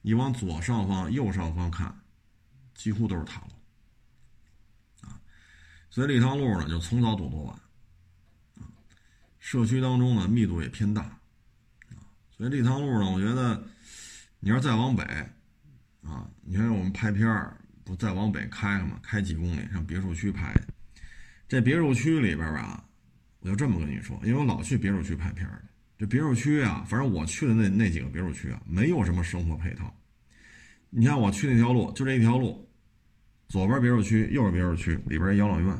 [0.00, 1.92] 你往左上方、右上方看，
[2.72, 5.08] 几乎都是塔楼。
[5.08, 5.18] 啊，
[5.90, 7.56] 所以立汤路呢就从早堵到晚。
[8.60, 8.70] 啊，
[9.40, 11.02] 社区当中呢密度也偏大。
[11.02, 11.98] 啊，
[12.30, 13.60] 所以立汤路呢，我觉得
[14.38, 15.02] 你要再往北，
[16.04, 17.28] 啊，你看我们拍片
[17.82, 19.00] 不再往北开了吗？
[19.02, 20.54] 开几公里上别墅区拍。
[21.50, 22.80] 这别墅区里边啊，
[23.40, 25.64] 我就这么跟你说，因为我老去别墅区拍片儿。
[25.98, 29.92] 这别墅区啊，反正我去的那那几个别墅区啊，没有什么生活配套。
[30.90, 32.70] 你看我去那条路，就这一条路，
[33.48, 35.76] 左边别墅区，右边别墅区，里边养老院。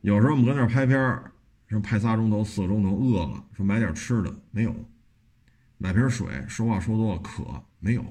[0.00, 1.30] 有时候我们搁那儿拍片儿，
[1.68, 4.72] 说拍仨钟头、四个钟头，饿了说买点吃的，没有；
[5.76, 8.02] 买瓶水，说话说多了渴，没有；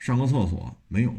[0.00, 1.14] 上个厕所，没有。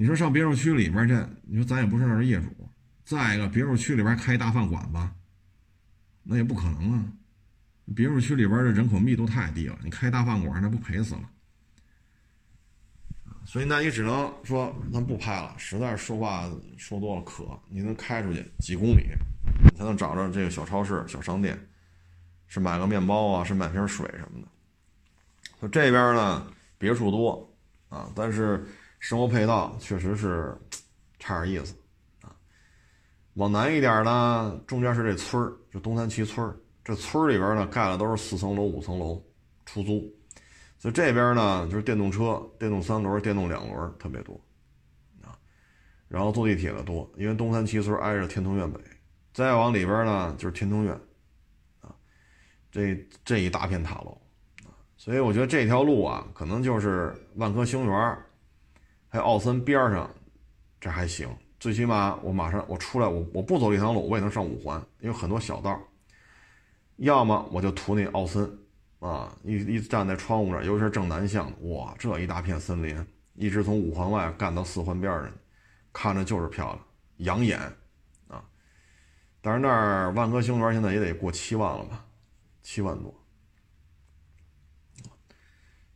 [0.00, 2.48] 你说上别墅区里边去，你说咱也不是那儿业主。
[3.04, 5.14] 再一个，别墅区里边开一大饭馆吧，
[6.22, 7.04] 那也不可能啊。
[7.94, 11.30] 别墅区里边的人口密度太低了，你开大饭馆那不赔死了。
[13.44, 19.04] 所以那你只能说咱不拍了，实在是说话说多了渴，你能开出去几公里，
[19.64, 21.60] 你才能找着这个小超市、小商店，
[22.46, 24.48] 是买个面包啊，是买瓶水什么的。
[25.60, 27.54] 说这边呢，别墅多
[27.90, 28.66] 啊，但是。
[29.00, 30.56] 生活配套确实是
[31.18, 31.74] 差点意思
[32.20, 32.30] 啊。
[33.34, 36.54] 往南一点呢，中间是这村儿，就东三旗村儿。
[36.84, 39.22] 这村里边呢，盖的都是四层楼、五层楼，
[39.64, 40.00] 出租。
[40.78, 44.38] 所以这边呢，就是电动车、电动三轮、电动两轮特别多
[45.22, 45.36] 啊。
[46.06, 48.78] 然后坐地铁的多，因为东三旗村挨着天通苑北。
[49.32, 50.92] 再往里边呢，就是天通苑
[51.80, 51.94] 啊。
[52.70, 52.94] 这
[53.24, 54.20] 这一大片塔楼
[54.64, 58.18] 啊，所以我觉得这条路啊，可能就是万科星园。
[59.12, 60.08] 还有奥森边上，
[60.80, 65.78] 这还行，最起码我马上我出来，我我不走立汤路，我也能上五环，因为很多小道。
[66.98, 68.48] 要么我就图那奥森，
[69.00, 73.04] 啊，一一站在窗户这，尤其是正南向，哇，这一大片森林，
[73.34, 75.32] 一直从五环外干到四环边上，
[75.92, 76.86] 看着就是漂亮，
[77.16, 77.58] 养眼，
[78.28, 78.44] 啊。
[79.40, 82.04] 但是那儿万科星园现在也得过七万了吧，
[82.62, 83.12] 七万多，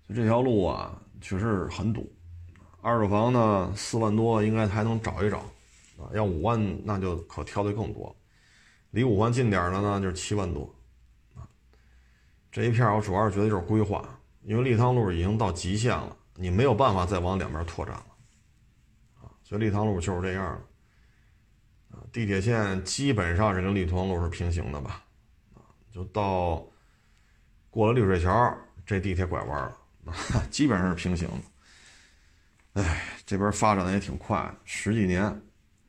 [0.09, 2.11] 就这条路啊，确实很堵。
[2.85, 5.39] 二手房呢，四万多应该还能找一找，
[5.97, 8.15] 啊，要五万那就可挑的更多，
[8.91, 10.71] 离五环近点的呢就是七万多，
[11.35, 11.49] 啊，
[12.53, 14.07] 这一片我主要是觉得就是规划，
[14.43, 18.07] 因为立汤路已经到极限了，你没有办法再往两边拓展了，
[19.23, 20.45] 啊，所以立汤路就是这样
[21.91, 25.03] 的，啊，地铁线基本上是跟立汤路是平行的吧，
[25.55, 26.63] 啊，就到
[27.71, 28.55] 过了绿水桥
[28.85, 30.13] 这地铁拐弯了，
[30.53, 31.54] 基本上是平行的。
[32.75, 35.25] 哎，这边发展的也挺快，十几年，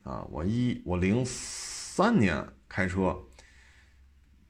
[0.04, 3.16] 啊，我一我零三年开车，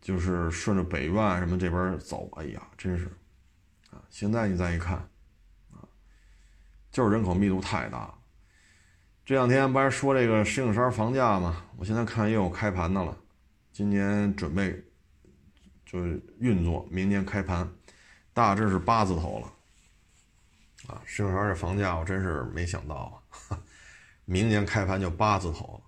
[0.03, 3.07] 就是顺着北苑什么这边走，哎呀，真是，
[3.91, 4.97] 啊，现在你再一看，
[5.72, 5.80] 啊，
[6.91, 8.12] 就是人口密度太大。
[9.24, 11.64] 这两天不是说这个石景山房价吗？
[11.78, 13.16] 我现在看又有开盘的了，
[13.72, 14.84] 今年准备
[15.87, 15.99] 就
[16.39, 17.66] 运作，明年开盘，
[18.34, 19.53] 大致是八字头了。
[20.89, 23.59] 啊，石景山这房价我真是没想到啊！
[24.24, 25.80] 明年开盘就八字头了。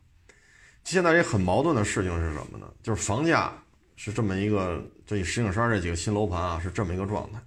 [0.84, 2.66] 现在也很矛盾的事情是什么呢？
[2.82, 3.52] 就是房价
[3.96, 7.38] 是这么一个，这石景山这几个新楼盘啊是这么一个状态，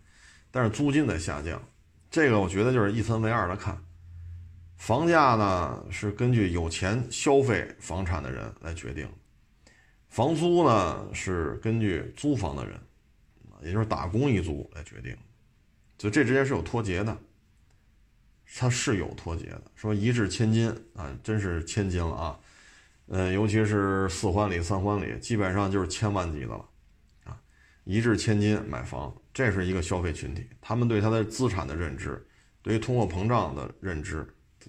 [0.52, 1.62] 但是租金在下降。
[2.10, 3.78] 这个我觉得就是一分为二的看。
[4.78, 9.08] 房价呢是根据有钱消费房产的人来决定，
[10.10, 12.80] 房租呢是根据租房的人，
[13.62, 15.16] 也就是打工一族来决定，
[15.97, 17.18] 所以这之间是有脱节的。
[18.54, 22.39] 它是有脱节的，说一掷千金啊，真是千金了啊，
[23.08, 26.66] 嗯，尤其是四环里、三环里，基本上就是千万级的了，
[27.24, 27.41] 啊，
[27.86, 32.24] 一掷千金买房，这是一个消费群体，他们对他的资产的认知，
[32.62, 34.28] 对于通货膨胀的认知，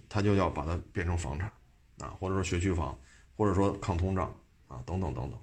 [0.08, 1.52] 他就要把它变成房产，
[1.98, 2.96] 啊，或者说学区房，
[3.36, 4.34] 或者说抗通胀
[4.68, 5.38] 啊，等等等等。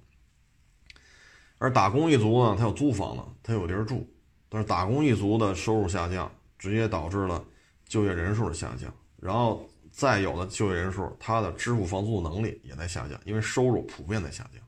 [1.57, 4.09] 而打工一族呢，他有租房了，他有地儿住，
[4.47, 7.45] 但是打工一族的收入下降，直接导致了。
[7.89, 14.63] 就业人数的下降，然后再有的就业人数，他的支付房租能力也在下降，因为收入普遍在下降，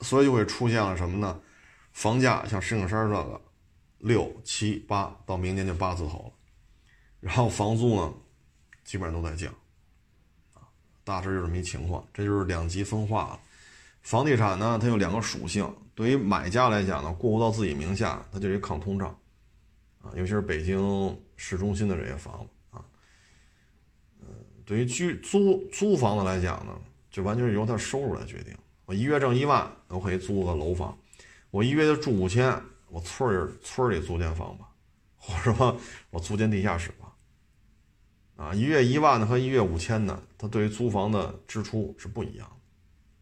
[0.00, 1.40] 所以就会出现了什么呢？
[1.92, 3.40] 房价像石景山这个
[3.98, 6.32] 六七八，到明年就八字头了，
[7.20, 8.12] 然后房租呢，
[8.82, 9.52] 基本上都在降，
[10.54, 10.64] 啊，
[11.04, 13.40] 大致就这么一情况，这就是两极分化了。
[14.00, 19.10] 房地产呢，它有两个属性，对于买家来讲呢，过户到自己名下，它就一抗通胀，
[20.00, 20.80] 啊，尤其是北京
[21.44, 22.84] 市中心的这些房子啊，
[24.20, 24.28] 嗯，
[24.64, 26.80] 对于居租租房子来讲呢，
[27.10, 28.56] 就完全是由他收入来决定。
[28.84, 30.96] 我一月挣一万，我可以租个楼房；
[31.50, 34.68] 我一月就住五千，我村儿村里租间房吧，
[35.16, 35.76] 或者说
[36.10, 37.12] 我租间地下室吧。
[38.36, 42.48] 啊，一月一万的和一月五千的，它对于租房的支出是不一样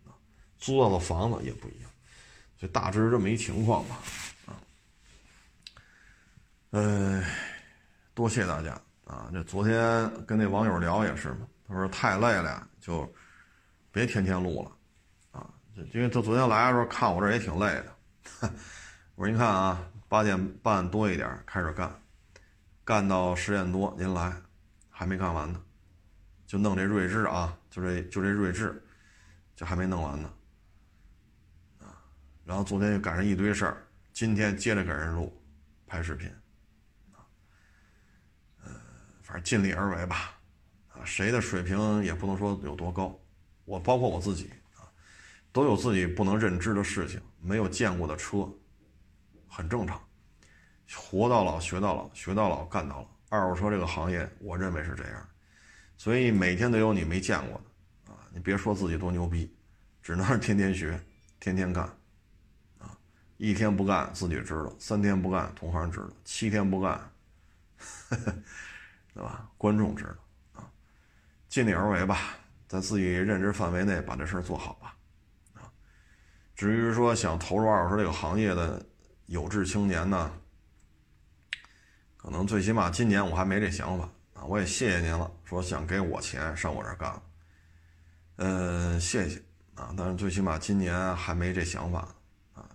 [0.04, 0.10] 的，
[0.58, 1.90] 租到的房子也不一样，
[2.58, 3.98] 所以大致是这么一情况吧，
[4.44, 4.60] 啊，
[6.70, 7.24] 呃，
[8.14, 8.72] 多谢大家
[9.04, 9.30] 啊！
[9.32, 13.12] 这昨天跟那网友聊也是嘛，他说太累了，就
[13.90, 15.50] 别天天录了，啊，
[15.92, 17.94] 因为他昨天来的时候看我这也挺累的，
[19.14, 21.90] 我说您看啊，八点半多一点开始干，
[22.84, 24.32] 干到十点多您来。
[24.92, 25.58] 还没干完呢，
[26.46, 28.84] 就弄这睿智啊，就这就这睿智，
[29.56, 30.30] 就还没弄完呢，
[31.78, 31.96] 啊，
[32.44, 33.82] 然后昨天又赶上一堆事儿，
[34.12, 35.42] 今天接着给人录
[35.86, 36.30] 拍视频，
[39.30, 40.34] 反正尽力而为吧，
[40.88, 43.16] 啊，谁的水平也不能说有多高，
[43.64, 44.82] 我包括我自己啊，
[45.52, 48.48] 都有自己不能认知的事情，没有见过的车，
[49.46, 50.02] 很正常，
[50.96, 53.08] 活到老学到老，学到老干到老。
[53.28, 55.28] 二手车这个行业，我认为是这样，
[55.96, 58.18] 所以每天都有你没见过的啊！
[58.34, 59.54] 你别说自己多牛逼，
[60.02, 61.00] 只能是天天学，
[61.38, 61.84] 天天干，
[62.80, 62.98] 啊，
[63.36, 67.00] 一天不干自己知道，三天不干同行知道，七天不干，
[69.12, 69.50] 对吧？
[69.58, 70.70] 观众知道啊！
[71.48, 72.36] 尽力而为吧，
[72.68, 74.96] 在自己认知范围内把这事儿做好吧，
[75.54, 75.70] 啊！
[76.54, 78.84] 至于说想投入二手车这个行业的
[79.26, 80.32] 有志青年呢？
[82.16, 84.44] 可能最起码今年我还没这想法啊！
[84.44, 87.22] 我也谢谢您了，说想给我钱上我这干，
[88.36, 89.42] 嗯，谢谢
[89.74, 89.92] 啊！
[89.96, 92.06] 但是最起码今年还没这想法
[92.54, 92.68] 啊！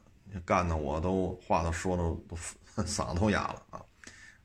[0.43, 2.37] 干的我都话都说的都
[2.83, 3.81] 嗓子都哑了啊！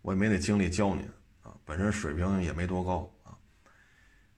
[0.03, 1.11] 我也没那精力教您，
[1.71, 3.31] 本身水平也没多高啊。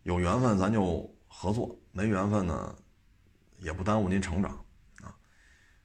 [0.02, 2.76] 有缘分咱就合作，没缘分呢，
[3.56, 4.52] 也不耽误您成长
[5.00, 5.16] 啊。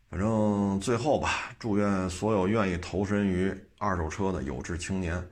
[0.10, 5.26] 反正最后吧，祝愿所有愿意投身于二手车的有志青年，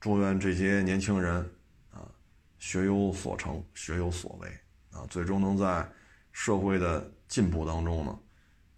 [0.00, 1.48] 祝愿这些年轻人
[1.92, 2.10] 啊，
[2.58, 4.48] 学有所成，学有所为
[4.90, 5.88] 啊，最终能在
[6.32, 8.18] 社会的进步当中呢，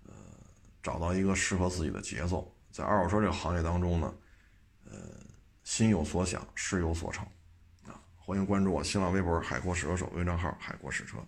[0.04, 0.12] 呃，
[0.82, 4.14] 找到一个适合自己的节奏，在二手车这个行业当中呢，
[5.70, 7.22] 心有所想，事有所成
[7.86, 11.18] 啊，欢迎关注我新浪微博“海阔试车手”微账号“海阔试车”。